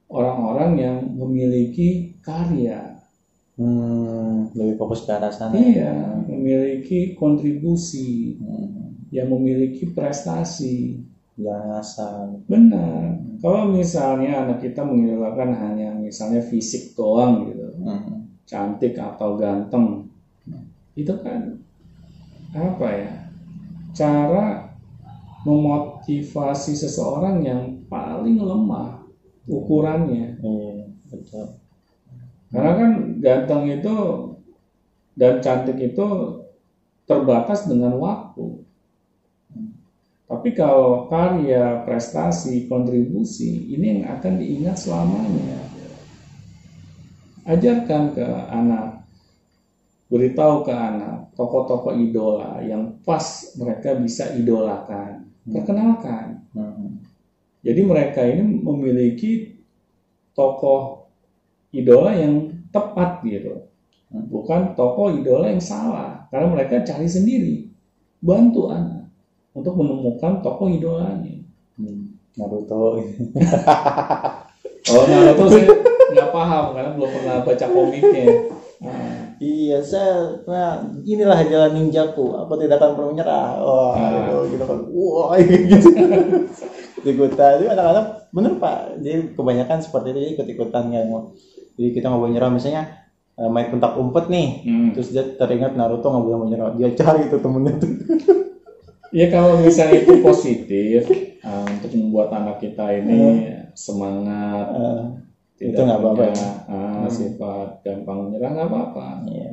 orang-orang 0.10 0.72
yang 0.82 0.98
memiliki 1.14 2.18
karya 2.26 2.91
hmm, 3.62 4.58
lebih 4.58 4.76
fokus 4.82 5.00
ke 5.06 5.12
arah 5.18 5.34
sana. 5.40 5.62
Iya 5.62 5.92
memiliki 6.32 7.00
kontribusi 7.20 8.36
Hmm, 8.40 9.12
yang 9.12 9.28
memiliki 9.36 9.84
prestasi. 9.96 11.04
Jangan 11.36 11.70
asal 11.84 12.16
benar. 12.52 13.18
Kalau 13.44 13.64
misalnya 13.80 14.32
anak 14.46 14.58
kita 14.66 14.82
mengidolakan 14.90 15.50
hanya 15.62 15.90
misalnya 16.06 16.42
fisik 16.52 16.84
doang 16.98 17.34
gitu 17.50 17.66
Hmm, 17.84 18.32
cantik 18.50 18.94
atau 19.00 19.30
ganteng 19.42 19.86
itu 21.02 21.14
kan 21.24 21.40
apa 22.56 22.88
ya? 22.92 23.12
Cara 23.96 24.46
memotivasi 25.48 26.74
seseorang 26.78 27.38
yang 27.44 27.62
paling 27.90 28.38
lemah 28.42 29.04
ukurannya. 29.50 30.38
Iya 30.42 30.74
betul 31.12 31.61
karena 32.52 32.72
kan 32.76 32.92
ganteng 33.24 33.64
itu 33.72 33.98
dan 35.16 35.40
cantik 35.40 35.80
itu 35.80 36.08
terbatas 37.08 37.68
dengan 37.68 37.96
waktu. 38.00 38.64
Tapi 40.32 40.56
kalau 40.56 41.12
karya 41.12 41.84
prestasi 41.84 42.72
kontribusi 42.72 43.76
ini 43.76 44.00
yang 44.00 44.16
akan 44.16 44.40
diingat 44.40 44.80
selamanya. 44.80 45.60
Ajarkan 47.44 48.16
ke 48.16 48.28
anak 48.48 49.04
beritahu 50.12 50.68
ke 50.68 50.72
anak 50.76 51.32
tokoh-tokoh 51.36 51.96
idola 51.96 52.60
yang 52.64 53.00
pas 53.08 53.56
mereka 53.56 53.96
bisa 53.96 54.32
idolakan 54.36 55.32
perkenalkan. 55.48 56.44
Hmm, 56.52 57.00
jadi 57.64 57.82
mereka 57.88 58.22
ini 58.28 58.60
memiliki 58.60 59.64
tokoh 60.36 61.01
idola 61.72 62.12
yang 62.16 62.52
tepat 62.72 63.24
gitu 63.24 63.68
bukan 64.12 64.76
tokoh 64.76 65.12
idola 65.12 65.48
yang 65.48 65.64
salah 65.64 66.28
karena 66.32 66.48
mereka 66.52 66.84
cari 66.84 67.08
sendiri 67.08 67.72
bantu 68.20 68.72
anak 68.72 69.08
untuk 69.56 69.76
menemukan 69.80 70.44
tokoh 70.44 70.68
idolanya 70.68 71.42
hmm. 71.80 72.16
Naruto 72.36 72.76
oh 74.92 75.04
Naruto 75.08 75.44
saya 75.48 75.66
nggak 76.12 76.30
paham 76.36 76.66
karena 76.76 76.90
belum 76.96 77.10
pernah 77.12 77.36
baca 77.44 77.66
komiknya 77.72 78.26
Ah. 78.82 79.38
Iya, 79.38 79.78
saya 79.86 80.42
nah, 80.50 80.82
inilah 81.06 81.46
jalan 81.46 81.78
ninjaku. 81.78 82.34
Apa 82.34 82.58
tidak 82.58 82.82
akan 82.82 82.98
pernah 82.98 83.10
menyerah. 83.14 83.50
Wah, 83.62 83.94
Ah. 83.94 84.10
itu 84.26 84.58
gitu 84.58 84.64
kan. 84.66 84.80
Wah, 84.90 85.38
gitu. 85.38 85.90
Ikut-ikutan. 86.98 87.62
Jadi 87.62 87.66
anak-anak 87.70 88.06
bener 88.34 88.54
Pak. 88.58 88.78
Jadi 89.06 89.38
kebanyakan 89.38 89.80
seperti 89.86 90.08
itu 90.14 90.20
ikut-ikutan 90.38 90.84
kan. 90.90 91.06
Jadi 91.82 91.90
kita 91.92 92.06
nggak 92.08 92.22
boleh 92.22 92.34
nyerah 92.38 92.52
misalnya 92.54 92.84
eh, 93.36 93.50
main 93.50 93.68
pentak 93.68 93.98
umpet 93.98 94.26
nih. 94.30 94.48
Hmm. 94.70 94.90
Terus 94.94 95.08
dia 95.10 95.24
teringat 95.34 95.74
Naruto 95.74 96.06
nggak 96.06 96.24
boleh 96.24 96.40
menyerah. 96.46 96.70
Dia 96.78 96.94
cari 96.94 97.26
itu 97.26 97.38
temennya 97.42 97.74
tuh. 97.82 97.92
Ya 99.12 99.28
kalau 99.28 99.60
misalnya 99.60 100.08
itu 100.08 100.24
positif 100.24 101.04
ah, 101.44 101.68
untuk 101.68 101.92
membuat 102.00 102.32
anak 102.32 102.64
kita 102.64 102.96
ini 102.96 103.44
semangat, 103.76 104.72
Eh, 104.72 105.02
tidak 105.60 105.76
Itu 105.76 105.82
nggak 105.84 106.00
apa-apa 106.00 106.24
ya? 106.32 106.50
ah, 106.72 107.08
sifat 107.12 107.70
gampang 107.84 108.32
menyerah 108.32 108.50
nggak 108.56 108.70
apa-apa. 108.72 109.28
iya. 109.28 109.52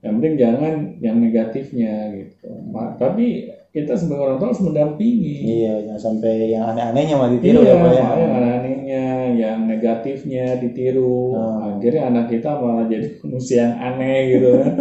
Yang 0.00 0.12
penting 0.16 0.34
jangan 0.40 0.74
yang 1.04 1.16
negatifnya 1.20 2.08
gitu. 2.16 2.48
Ma- 2.72 2.96
Tapi 2.96 3.52
kita 3.74 3.98
sebagai 3.98 4.22
orang 4.22 4.38
tua 4.38 4.48
harus 4.54 4.62
mendampingi. 4.62 5.36
Iya, 5.66 5.74
jangan 5.90 5.98
sampai 5.98 6.54
yang 6.54 6.62
aneh-anehnya 6.70 7.14
malah 7.18 7.32
ditiru 7.34 7.58
iya, 7.66 7.74
ya 7.74 7.82
Pak 7.82 7.90
ya. 7.90 7.98
yang 7.98 8.32
aneh-anehnya, 8.38 9.04
yang 9.34 9.58
negatifnya 9.66 10.44
ditiru. 10.62 11.34
Hmm. 11.34 11.82
Akhirnya 11.82 12.02
anak 12.06 12.30
kita 12.30 12.50
malah 12.54 12.86
jadi 12.86 13.06
manusia 13.26 13.58
yang 13.66 13.74
aneh 13.82 14.18
gitu 14.30 14.48
kan. 14.62 14.72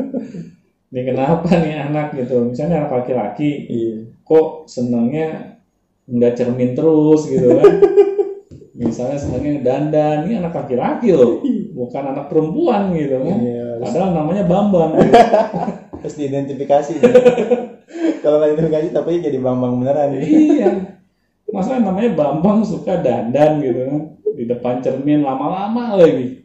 Ini 0.94 1.02
kenapa 1.10 1.50
nih 1.58 1.74
anak 1.90 2.08
gitu? 2.22 2.36
Misalnya 2.46 2.86
anak 2.86 3.02
laki-laki, 3.02 3.66
Iya. 3.66 3.96
kok 4.22 4.70
senangnya 4.70 5.58
nggak 6.04 6.34
cermin 6.36 6.76
terus 6.76 7.32
gitu 7.32 7.48
kan 7.64 7.80
misalnya 8.76 9.16
senangnya 9.16 9.64
dandan 9.64 10.28
ini 10.28 10.36
anak 10.36 10.52
laki-laki 10.52 11.16
loh 11.16 11.40
bukan 11.72 12.12
anak 12.12 12.28
perempuan 12.28 12.92
gitu 12.92 13.24
kan 13.24 13.40
Iya, 13.40 13.68
padahal 13.80 14.10
namanya 14.12 14.44
Bambang 14.44 14.92
gitu. 15.00 15.16
harus 16.04 16.20
diidentifikasi. 16.20 17.00
Kalau 18.24 18.38
nggak 18.44 18.52
identifikasi 18.60 18.88
tapi 18.92 19.24
jadi 19.24 19.40
bambang 19.40 19.80
beneran. 19.80 20.20
iya 20.20 20.94
masa 21.54 21.78
namanya 21.78 22.18
Bambang 22.18 22.66
suka 22.66 22.98
dandan 23.06 23.62
gitu 23.62 23.86
kan 23.86 24.02
di 24.34 24.44
depan 24.50 24.82
cermin 24.82 25.22
lama-lama 25.22 26.02
lagi 26.02 26.42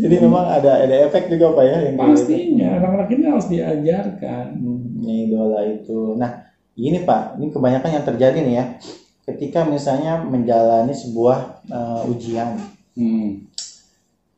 Jadi 0.00 0.16
memang 0.24 0.48
ada 0.48 0.80
ada 0.80 0.96
efek 1.04 1.28
juga 1.28 1.52
pak 1.52 1.64
ya 1.68 1.76
yang 1.84 2.00
gitu. 2.00 2.00
pastinya 2.00 2.68
anak-anak 2.80 3.08
ini 3.12 3.24
harus 3.28 3.46
diajarkan 3.52 4.46
Hmm, 4.56 5.04
idola 5.04 5.60
itu. 5.68 6.16
Nah 6.16 6.48
ini 6.80 7.04
pak, 7.04 7.36
ini 7.36 7.52
kebanyakan 7.52 7.90
yang 8.00 8.04
terjadi 8.08 8.38
nih 8.40 8.54
ya. 8.56 8.64
Ketika 9.28 9.68
misalnya 9.68 10.24
menjalani 10.24 10.96
sebuah 10.96 11.60
eh, 11.68 12.10
ujian, 12.12 12.56
hmm. 12.96 13.49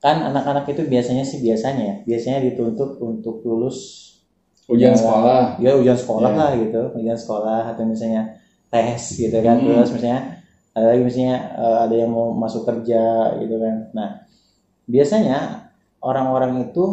Kan 0.03 0.17
anak-anak 0.35 0.67
itu 0.69 0.83
biasanya 0.91 1.23
sih 1.23 1.39
biasanya 1.41 1.83
ya, 1.87 1.95
biasanya 2.05 2.39
dituntut 2.51 2.99
untuk 2.99 3.41
lulus 3.47 3.79
ujian 4.67 4.95
Ya, 4.95 4.99
sekolah. 4.99 5.43
Ya 5.63 5.71
ujian 5.79 5.95
sekolah 5.99 6.31
Ya. 6.35 6.39
lah 6.39 6.51
gitu, 6.59 6.81
ujian 6.99 7.19
sekolah 7.19 7.71
atau 7.75 7.83
misalnya 7.87 8.35
tes 8.73 9.03
gitu 9.15 9.39
kan. 9.47 9.57
Hmm. 9.63 9.79
terus 9.79 9.91
misalnya 9.95 10.21
ada 10.75 10.87
lagi 10.91 11.03
misalnya 11.07 11.37
eh, 11.55 11.79
ada 11.87 11.95
yang 11.95 12.11
mau 12.11 12.35
masuk 12.35 12.63
kerja 12.67 13.03
gitu 13.43 13.57
kan. 13.63 13.77
Nah 13.95 14.09
biasanya 14.91 15.39
orang-orang 16.03 16.67
itu 16.71 16.85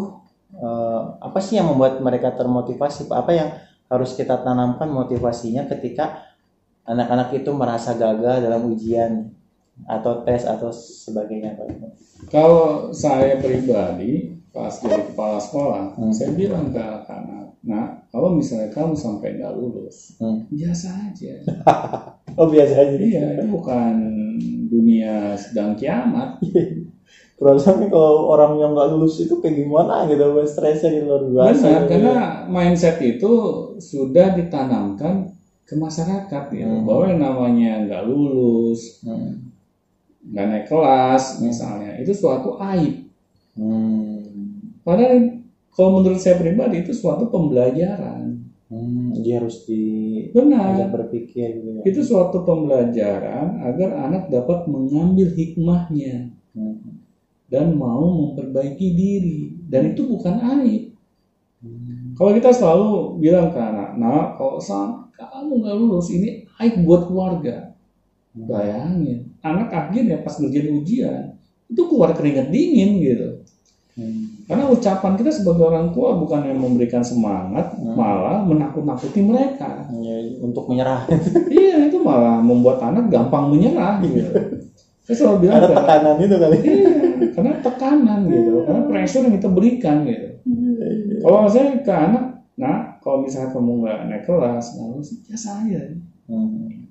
eh, 0.53 1.01
apa 1.18 1.39
sih 1.41 1.57
yang 1.57 1.68
membuat 1.74 1.97
mereka 2.01 2.30
termotivasi? 2.38 3.10
Apa 3.10 3.32
yang 3.34 3.49
harus 3.89 4.14
kita 4.14 4.38
tanamkan 4.45 4.86
motivasinya 4.89 5.66
ketika 5.66 6.30
anak-anak 6.86 7.34
itu 7.38 7.49
merasa 7.53 7.93
gagal 7.97 8.41
dalam 8.45 8.62
ujian 8.70 9.34
atau 9.86 10.24
tes 10.24 10.44
atau 10.44 10.70
sebagainya 10.72 11.56
Pak 11.56 11.66
Ibu? 11.70 11.88
Kalau 12.28 12.92
saya 12.92 13.38
pribadi 13.38 14.36
pas 14.50 14.74
jadi 14.76 15.06
kepala 15.06 15.38
sekolah, 15.38 15.94
Hmm. 15.94 16.10
saya 16.10 16.34
bilang 16.34 16.74
ke 16.74 16.82
anak-anak, 16.82 17.54
nah 17.62 18.02
kalau 18.10 18.34
misalnya 18.34 18.74
kamu 18.74 18.98
sampai 18.98 19.38
nggak 19.38 19.54
lulus, 19.54 20.18
Hmm. 20.18 20.50
biasa 20.50 20.88
aja. 21.06 21.34
Oh 22.40 22.48
biasa 22.48 22.74
aja. 22.78 22.96
iya, 22.98 23.26
itu 23.36 23.46
bukan 23.48 23.94
dunia 24.68 25.34
sedang 25.36 25.76
kiamat. 25.76 26.40
Perasaan 27.36 27.88
kalau 27.88 28.28
orang 28.30 28.60
yang 28.60 28.72
nggak 28.74 28.90
lulus 28.92 29.24
itu 29.24 29.40
kayak 29.40 29.64
gimana 29.64 30.04
gitu, 30.06 30.24
stresnya 30.44 30.92
di 30.92 31.02
luar 31.02 31.24
biasa. 31.24 31.64
Benar, 31.64 31.80
gitu. 31.80 31.90
karena 31.90 32.16
mindset 32.48 32.98
itu 33.00 33.34
sudah 33.80 34.36
ditanamkan 34.36 35.32
ke 35.64 35.74
masyarakat 35.74 36.44
ya, 36.52 36.68
Hmm. 36.68 36.84
bahwa 36.84 37.04
yang 37.08 37.22
namanya 37.22 37.72
nggak 37.86 38.04
lulus, 38.08 39.00
Hmm. 39.04 39.49
Nggak 40.24 40.45
naik 40.47 40.65
kelas 40.67 41.39
misalnya, 41.39 41.95
itu 41.99 42.11
suatu 42.11 42.59
aib. 42.59 43.07
Hmm. 43.55 44.20
Padahal 44.84 45.39
kalau 45.70 45.99
menurut 46.01 46.20
saya 46.20 46.36
pribadi 46.39 46.84
itu 46.84 46.91
suatu 46.91 47.28
pembelajaran. 47.30 48.39
Hmm, 48.70 49.17
dia 49.26 49.41
harus 49.41 49.65
di 49.65 49.82
Benar. 50.30 50.93
berpikir 50.93 51.57
gitu 51.57 51.82
ya. 51.82 51.89
itu 51.89 52.05
suatu 52.05 52.45
pembelajaran 52.45 53.57
agar 53.65 53.89
anak 53.97 54.30
dapat 54.30 54.70
mengambil 54.70 55.34
hikmahnya 55.34 56.30
Hmm. 56.53 56.78
dan 57.49 57.74
mau 57.74 58.05
memperbaiki 58.05 58.93
diri 58.93 59.57
dan 59.65 59.89
itu 59.89 60.05
bukan 60.05 60.38
aib 60.61 60.93
Hmm. 61.65 62.13
kalau 62.13 62.32
kita 62.38 62.53
selalu 62.53 63.17
bilang 63.17 63.49
ke 63.49 63.57
anak 63.57 63.97
nah 63.97 64.38
kalau 64.38 64.61
kamu 65.17 65.53
nggak 65.65 65.76
lulus 65.76 66.07
ini 66.13 66.45
aib 66.61 66.86
buat 66.86 67.09
keluarga 67.09 67.74
bayangin 68.38 69.29
anak 69.42 69.70
akhirnya 69.70 70.22
pas 70.22 70.36
ngerjain 70.36 70.70
ujian 70.74 71.24
itu 71.66 71.82
keluar 71.86 72.12
keringat 72.14 72.50
dingin 72.50 73.00
gitu 73.00 73.30
Hmm. 74.00 74.48
karena 74.48 74.64
ucapan 74.72 75.20
kita 75.20 75.28
sebagai 75.28 75.68
orang 75.68 75.92
tua 75.92 76.16
bukan 76.16 76.48
yang 76.48 76.56
memberikan 76.56 77.04
semangat 77.04 77.76
Hmm. 77.76 78.00
malah 78.00 78.48
menakut-nakuti 78.48 79.20
mereka 79.20 79.92
Ya, 79.92 80.16
untuk 80.40 80.72
menyerah. 80.72 81.04
iya 81.52 81.84
itu 81.84 82.00
malah 82.00 82.40
membuat 82.40 82.80
anak 82.80 83.12
gampang 83.12 83.52
menyerah 83.52 84.00
gitu 84.00 84.24
saya 85.04 85.16
selalu 85.20 85.38
bilang 85.50 85.58
Ada 85.60 85.68
tekanan 85.74 86.16
itu 86.22 86.36
kali. 86.38 86.58
Iya, 86.62 86.92
karena 87.34 87.52
tekanan 87.66 88.20
gitu, 88.30 88.52
karena 88.62 88.82
pressure 88.86 89.24
yang 89.26 89.36
kita 89.42 89.50
berikan 89.50 89.96
gitu. 90.06 90.28
Kalau 91.20 91.50
saya 91.50 91.82
ke 91.82 91.90
anak, 91.90 92.24
nah 92.54 92.94
kalau 93.02 93.26
misalnya 93.26 93.50
kamu 93.50 93.72
nggak 93.82 94.00
naik 94.06 94.24
kelas, 94.30 94.78
lulus, 94.78 95.18
biasa 95.26 95.66
aja. 95.66 95.82
Hmm. 96.30 96.86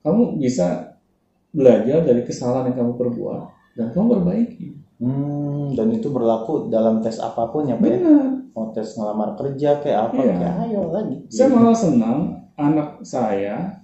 Kamu 0.00 0.40
bisa 0.40 0.91
belajar 1.52 2.00
dari 2.02 2.24
kesalahan 2.24 2.72
yang 2.72 2.76
kamu 2.80 2.92
perbuat 2.96 3.42
dan 3.76 3.86
kamu 3.92 4.06
perbaiki. 4.18 4.68
Hmm, 5.02 5.74
dan 5.74 5.90
itu 5.90 6.08
berlaku 6.08 6.70
dalam 6.70 7.02
tes 7.02 7.18
apa 7.18 7.50
pun 7.50 7.66
ya 7.66 7.74
Pak 7.76 7.84
ya? 7.84 7.98
Benar. 7.98 8.26
Mau 8.52 8.70
tes 8.70 8.88
ngelamar 8.94 9.34
kerja 9.34 9.80
kayak 9.82 9.98
apa 10.10 10.20
Iya. 10.20 10.34
kayak 10.38 10.54
ayo 10.68 10.82
lagi. 10.94 11.16
Saya 11.28 11.48
malah 11.50 11.74
senang 11.76 12.18
anak 12.54 13.02
saya 13.02 13.82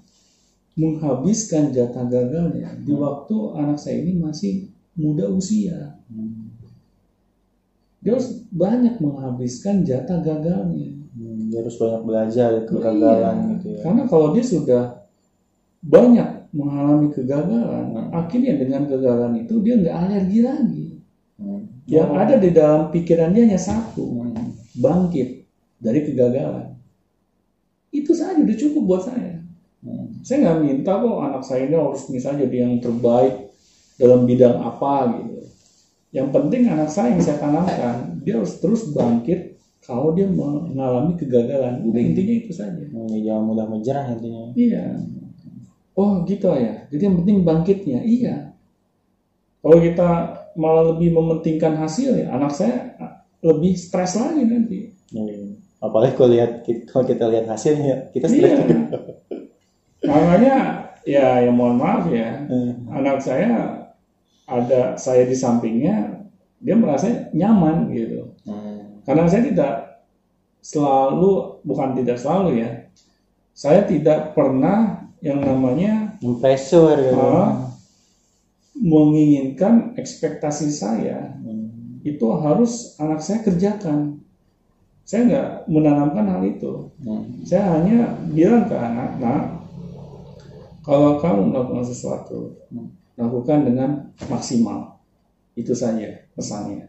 menghabiskan 0.79 1.75
jatah 1.75 2.07
gagalnya 2.07 2.71
di 2.79 2.95
waktu 2.95 3.35
anak 3.59 3.83
saya 3.83 3.99
ini 3.99 4.15
masih 4.15 4.71
muda 4.95 5.27
usia. 5.27 5.99
Hmm. 6.07 6.55
Dia 7.99 8.15
harus 8.15 8.47
banyak 8.55 9.03
menghabiskan 9.03 9.83
jatah 9.83 10.23
gagalnya. 10.23 10.95
Hmm, 11.19 11.51
dia 11.51 11.67
harus 11.67 11.75
banyak 11.75 12.03
belajar 12.07 12.47
dari 12.55 12.63
kegagalan 12.63 13.37
Iya, 13.43 13.51
gitu 13.59 13.67
ya. 13.75 13.81
Karena 13.83 14.03
kalau 14.07 14.31
dia 14.31 14.45
sudah 14.47 14.83
banyak 15.83 16.38
mengalami 16.53 17.13
kegagalan, 17.13 17.93
Hmm. 17.93 18.09
akhirnya 18.13 18.57
dengan 18.57 18.89
kegagalan 18.89 19.45
itu 19.45 19.55
dia 19.61 19.75
nggak 19.77 19.97
alergi 19.97 20.39
lagi. 20.41 20.87
Hmm. 21.37 21.63
Yang 21.85 22.09
Oh. 22.09 22.21
ada 22.21 22.35
di 22.41 22.51
dalam 22.53 22.83
pikiran 22.93 23.31
dia 23.37 23.43
hanya 23.45 23.61
satu, 23.61 24.05
Hmm. 24.05 24.57
bangkit 24.81 25.45
dari 25.79 26.01
kegagalan. 26.05 26.75
Itu 27.93 28.13
saja 28.13 28.41
udah 28.41 28.57
cukup 28.57 28.83
buat 28.85 29.03
saya. 29.05 29.45
Hmm. 29.85 30.21
Saya 30.25 30.37
nggak 30.45 30.59
minta 30.65 30.93
kok 30.99 31.19
anak 31.23 31.43
saya 31.45 31.69
ini 31.69 31.77
harus 31.77 32.09
misalnya 32.11 32.49
jadi 32.49 32.57
yang 32.67 32.75
terbaik 32.81 33.35
dalam 34.01 34.25
bidang 34.25 34.57
apa 34.59 34.93
gitu. 35.21 35.39
Yang 36.09 36.29
penting 36.33 36.63
anak 36.73 36.89
saya 36.89 37.13
yang 37.13 37.21
saya 37.21 37.37
tanamkan, 37.37 38.25
dia 38.25 38.41
harus 38.41 38.57
terus 38.57 38.89
bangkit 38.97 39.61
kalau 39.85 40.17
dia 40.17 40.25
mengalami 40.25 41.17
kegagalan. 41.21 41.85
Udah 41.85 42.01
intinya 42.01 42.35
itu 42.41 42.53
saja. 42.53 42.81
Hmm, 42.89 43.09
ya, 43.13 43.33
jangan 43.33 43.43
mudah 43.45 43.67
menyerah 43.69 44.05
intinya. 44.17 44.43
Iya. 44.57 44.85
Oh 45.99 46.23
gitu 46.23 46.47
ya. 46.55 46.87
Jadi 46.95 47.03
yang 47.11 47.17
penting 47.19 47.43
bangkitnya. 47.43 47.99
Iya. 48.07 48.55
Kalau 49.59 49.79
kita 49.83 50.09
malah 50.55 50.95
lebih 50.95 51.11
mementingkan 51.11 51.75
hasil 51.75 52.23
ya, 52.23 52.31
anak 52.31 52.55
saya 52.55 52.95
lebih 53.43 53.75
stres 53.75 54.15
lagi 54.15 54.47
nanti. 54.47 54.79
Hmm. 55.11 55.59
Apalagi 55.83 56.15
kalau 56.15 56.31
lihat 56.35 56.63
kalau 56.87 57.03
kita 57.07 57.27
lihat 57.27 57.47
hasilnya 57.51 58.15
kita 58.15 58.31
stres 58.31 58.47
Iya. 58.55 58.59
juga. 58.63 58.79
Makanya 60.11 60.57
ya 61.03 61.43
yang 61.43 61.59
mohon 61.59 61.83
maaf 61.83 62.07
ya, 62.07 62.47
Hmm. 62.47 62.87
anak 62.95 63.19
saya 63.19 63.51
ada 64.47 64.95
saya 64.95 65.27
di 65.27 65.35
sampingnya, 65.35 66.23
dia 66.63 66.79
merasa 66.79 67.27
nyaman 67.35 67.91
gitu. 67.91 68.39
Hmm. 68.47 69.03
Karena 69.03 69.27
saya 69.27 69.43
tidak 69.51 69.73
selalu, 70.63 71.63
bukan 71.67 71.99
tidak 71.99 72.19
selalu 72.23 72.63
ya, 72.63 72.71
saya 73.55 73.83
tidak 73.87 74.39
pernah 74.39 74.98
yang 75.25 75.43
namanya 75.43 76.15
Pressure 76.21 76.99
gitu. 76.99 77.19
Ah. 77.19 77.75
menginginkan 78.79 79.99
ekspektasi 79.99 80.71
saya 80.71 81.35
Hmm. 81.43 81.99
itu 82.07 82.27
harus 82.39 82.95
anak 83.03 83.19
saya 83.19 83.43
kerjakan. 83.43 84.23
Saya 85.03 85.21
nggak 85.27 85.49
menanamkan 85.67 86.27
hal 86.31 86.43
itu. 86.47 86.95
Hmm. 87.03 87.43
Saya 87.43 87.75
hanya 87.75 88.15
bilang 88.31 88.71
ke 88.71 88.77
anak, 88.79 89.19
nah, 89.19 89.59
kalau 90.87 91.19
kamu 91.19 91.51
melakukan 91.51 91.85
sesuatu, 91.85 92.55
lakukan 93.19 93.67
dengan 93.67 93.91
maksimal. 94.31 95.03
Itu 95.59 95.75
saja 95.75 96.23
pesannya. 96.39 96.87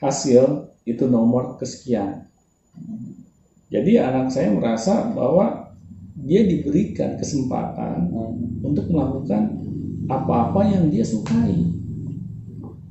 Hasil 0.00 0.72
itu 0.88 1.04
nomor 1.06 1.60
kesekian. 1.60 2.24
Jadi 3.68 4.00
anak 4.00 4.32
saya 4.32 4.50
merasa 4.50 5.12
bahwa 5.12 5.61
dia 6.14 6.44
diberikan 6.44 7.16
kesempatan 7.16 8.08
Hmm. 8.08 8.62
untuk 8.62 8.86
melakukan 8.88 9.58
apa-apa 10.06 10.60
yang 10.66 10.88
dia 10.88 11.02
sukai. 11.02 11.72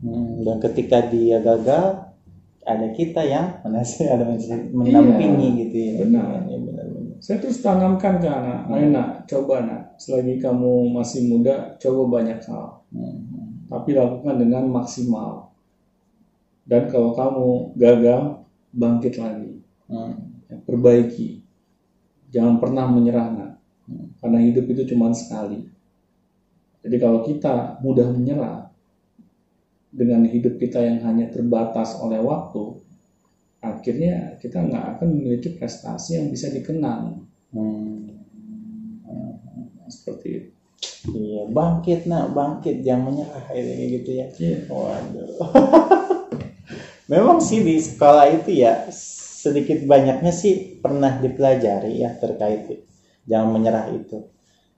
Hmm, 0.02 0.42
dan 0.42 0.58
ketika 0.60 1.06
dia 1.08 1.38
gagal 1.40 2.10
ada 2.62 2.88
kita 2.92 3.22
yang 3.22 3.62
menasih 3.62 4.10
ada 4.10 4.26
menampingi 4.72 5.66
gitu 5.66 5.78
ya 5.78 5.94
Benar. 6.06 6.46
ya, 6.46 6.58
benar, 6.58 6.86
benar. 6.88 7.18
Saya 7.18 7.38
terus 7.38 7.62
tanamkan 7.62 8.18
ke 8.18 8.26
anak, 8.26 8.66
ayo 8.68 8.90
nak, 8.90 9.30
coba 9.30 9.62
nak, 9.62 9.82
selagi 9.98 10.42
kamu 10.42 10.90
masih 10.90 11.30
muda, 11.30 11.78
coba 11.78 12.22
banyak 12.22 12.42
hal. 12.46 12.82
Hmm. 12.92 13.18
tapi 13.66 13.96
lakukan 13.96 14.36
dengan 14.36 14.68
maksimal. 14.68 15.48
Dan 16.68 16.92
kalau 16.92 17.16
kamu 17.16 17.48
gagal, 17.76 18.44
bangkit 18.72 19.16
lagi, 19.16 19.64
Hmm. 19.88 20.36
Perbaiki. 20.66 21.41
Jangan 22.32 22.64
pernah 22.64 22.88
menyerah, 22.88 23.28
nak. 23.36 23.52
Karena 24.24 24.40
hidup 24.40 24.66
itu 24.72 24.96
cuma 24.96 25.12
sekali. 25.12 25.68
Jadi 26.82 26.96
kalau 26.98 27.22
kita 27.22 27.78
mudah 27.84 28.08
menyerah 28.10 28.72
dengan 29.92 30.24
hidup 30.26 30.56
kita 30.58 30.80
yang 30.80 31.04
hanya 31.04 31.28
terbatas 31.30 32.00
oleh 32.00 32.24
waktu, 32.24 32.80
akhirnya 33.62 34.40
kita 34.40 34.64
nggak 34.64 34.98
akan 34.98 35.08
memiliki 35.12 35.54
prestasi 35.60 36.18
yang 36.18 36.28
bisa 36.32 36.50
dikenang. 36.50 37.28
Hmm. 37.52 38.10
Seperti 39.92 40.28
itu. 40.32 40.50
Iya, 41.12 41.52
bangkit 41.52 42.08
nak, 42.08 42.32
bangkit, 42.32 42.82
jangan 42.82 43.12
menyerah 43.12 43.44
kayak 43.52 43.90
gitu 44.02 44.10
ya. 44.16 44.26
Iya. 44.40 44.58
Waduh. 44.72 45.30
Memang 47.12 47.44
sih 47.44 47.60
di 47.60 47.76
sekolah 47.76 48.32
itu 48.32 48.64
ya 48.64 48.88
sedikit 49.42 49.82
banyaknya 49.86 50.30
sih 50.30 50.54
pernah 50.78 51.18
dipelajari 51.18 51.98
ya 51.98 52.14
terkait 52.16 52.62
itu. 52.70 52.76
jangan 53.26 53.50
menyerah 53.54 53.86
itu. 53.90 54.18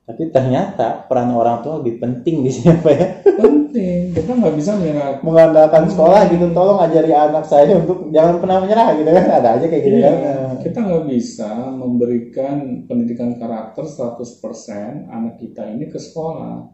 Tapi 0.03 0.27
ternyata 0.31 1.07
peran 1.07 1.31
orang 1.31 1.63
tua 1.63 1.79
lebih 1.79 1.95
penting 1.99 2.43
di 2.43 2.51
sini 2.51 2.75
apa 2.75 2.89
ya? 2.91 3.07
Penting. 3.23 4.13
kita 4.13 4.31
nggak 4.37 4.53
bisa 4.53 4.71
menyerah 4.77 5.17
mengandalkan 5.25 5.89
sekolah 5.89 6.29
gitu 6.29 6.45
tolong 6.53 6.77
ajari 6.77 7.09
anak 7.09 7.41
saya 7.41 7.73
untuk 7.73 8.13
jangan 8.13 8.37
pernah 8.37 8.61
menyerah 8.61 8.93
gitu 8.93 9.09
kan 9.09 9.25
ada 9.33 9.49
aja 9.57 9.65
kayak 9.65 9.81
gitu 9.81 9.97
Iya, 9.97 10.11
kan 10.13 10.21
kita 10.61 10.79
nggak 10.85 11.05
bisa 11.09 11.49
memberikan 11.73 12.55
pendidikan 12.85 13.33
karakter 13.33 13.81
100% 13.81 15.09
anak 15.09 15.41
kita 15.41 15.73
ini 15.73 15.89
ke 15.89 15.97
sekolah 15.97 16.69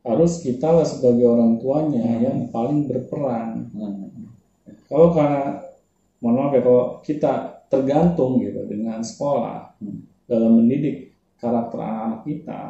harus 0.00 0.40
kita 0.40 0.68
lah 0.72 0.86
sebagai 0.88 1.28
orang 1.28 1.60
tuanya 1.60 2.06
yang 2.24 2.48
paling 2.48 2.88
berperan 2.88 3.68
Hmm. 3.68 4.32
kalau 4.88 5.12
karena 5.12 5.60
mohon 6.18 6.34
maaf 6.36 6.52
ya 6.52 6.60
kalau 6.60 6.84
kita 7.00 7.32
tergantung 7.66 8.38
gitu 8.38 8.64
dengan 8.64 8.98
sekolah 9.00 9.76
dalam 10.24 10.56
mendidik 10.56 11.10
karakter 11.36 11.78
anak-anak 11.78 12.22
kita 12.22 12.60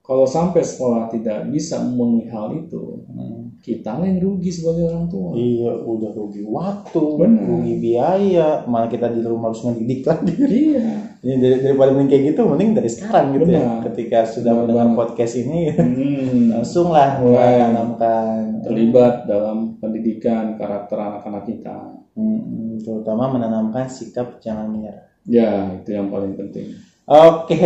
kalau 0.00 0.24
sampai 0.24 0.58
sekolah 0.60 1.06
tidak 1.08 1.46
bisa 1.48 1.78
memenuhi 1.80 2.26
hal 2.26 2.50
itu 2.52 3.02
Hmm. 3.10 3.52
kita 3.60 4.00
yang 4.00 4.16
rugi 4.18 4.48
sebagai 4.48 4.88
orang 4.88 5.06
tua 5.06 5.34
iya 5.34 5.74
udah 5.76 6.10
rugi 6.10 6.40
waktu 6.40 7.02
Benar. 7.18 7.44
rugi 7.44 7.74
biaya 7.76 8.48
malah 8.64 8.86
kita 8.86 9.10
di 9.10 9.20
rumah 9.20 9.50
harus 9.50 9.60
ngedidik 9.60 10.06
lagi 10.06 10.32
iya 10.40 10.86
ini 11.20 11.34
dari- 11.36 11.60
daripada 11.60 11.90
mending 11.90 12.08
kayak 12.08 12.24
gitu 12.30 12.40
mending 12.44 12.70
dari 12.72 12.88
sekarang 12.88 13.26
gitu 13.34 13.50
ya 13.50 13.60
Benar. 13.60 13.82
ketika 13.90 14.18
sudah 14.24 14.50
Benar 14.50 14.60
mendengar 14.64 14.86
banget. 14.86 14.98
podcast 14.98 15.34
ini 15.36 15.60
Hmm. 15.70 16.42
langsung 16.54 16.88
lah 16.88 17.10
Mulai. 17.18 17.50
menanamkan 17.60 18.34
terlibat 18.62 19.14
dalam 19.26 19.58
pendidikan 19.76 20.54
karakter 20.54 20.96
anak-anak 20.96 21.44
kita. 21.44 21.76
Hmm, 22.14 22.76
terutama 22.82 23.30
menanamkan 23.30 23.86
sikap 23.86 24.42
jangan 24.42 24.66
menyerah 24.66 25.10
Ya, 25.28 25.68
itu 25.76 25.92
yang 25.92 26.08
paling 26.08 26.32
penting. 26.34 26.74
Oke, 27.10 27.58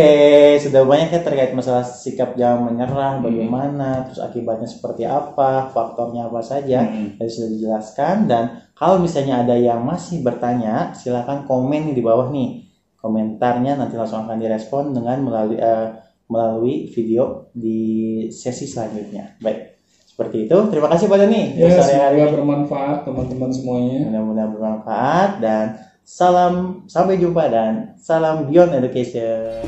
sudah 0.57 0.81
banyak 0.89 1.13
ya 1.13 1.21
terkait 1.21 1.53
masalah 1.53 1.85
sikap 1.85 2.33
jangan 2.33 2.65
Hmm. 2.65 2.67
menyerah, 2.73 3.21
bagaimana, 3.21 4.09
terus 4.09 4.17
akibatnya 4.17 4.65
seperti 4.65 5.05
apa, 5.05 5.69
faktornya 5.69 6.25
apa 6.27 6.41
saja, 6.41 6.81
Hmm. 6.81 7.13
tadi 7.15 7.29
sudah 7.29 7.49
dijelaskan. 7.53 8.15
Dan 8.25 8.43
kalau 8.73 8.97
misalnya 8.97 9.45
ada 9.45 9.53
yang 9.53 9.85
masih 9.85 10.25
bertanya, 10.25 10.97
silakan 10.97 11.45
komen 11.45 11.93
di 11.93 12.01
bawah 12.01 12.33
nih, 12.33 12.65
komentarnya 12.97 13.77
nanti 13.77 13.93
langsung 13.93 14.25
akan 14.25 14.37
direspon 14.41 14.97
dengan 14.97 15.21
melalui 15.21 15.57
eh, 15.61 15.87
melalui 16.25 16.89
video 16.89 17.53
di 17.53 18.25
sesi 18.33 18.65
selanjutnya. 18.65 19.37
Baik, 19.37 19.74
seperti 20.15 20.47
itu. 20.47 20.57
Terima 20.71 20.87
kasih 20.87 21.11
Pak 21.11 21.17
Dani. 21.19 21.59
Ya, 21.59 21.75
semoga 21.83 22.31
bermanfaat 22.39 23.03
teman-teman 23.03 23.51
semuanya. 23.51 24.07
Mudah-mudahan 24.15 24.51
bermanfaat 24.55 25.29
dan 25.43 25.65
salam 26.07 26.87
sampai 26.87 27.19
jumpa 27.19 27.51
dan 27.51 27.99
salam 27.99 28.47
Beyond 28.47 28.79
Education. 28.79 29.67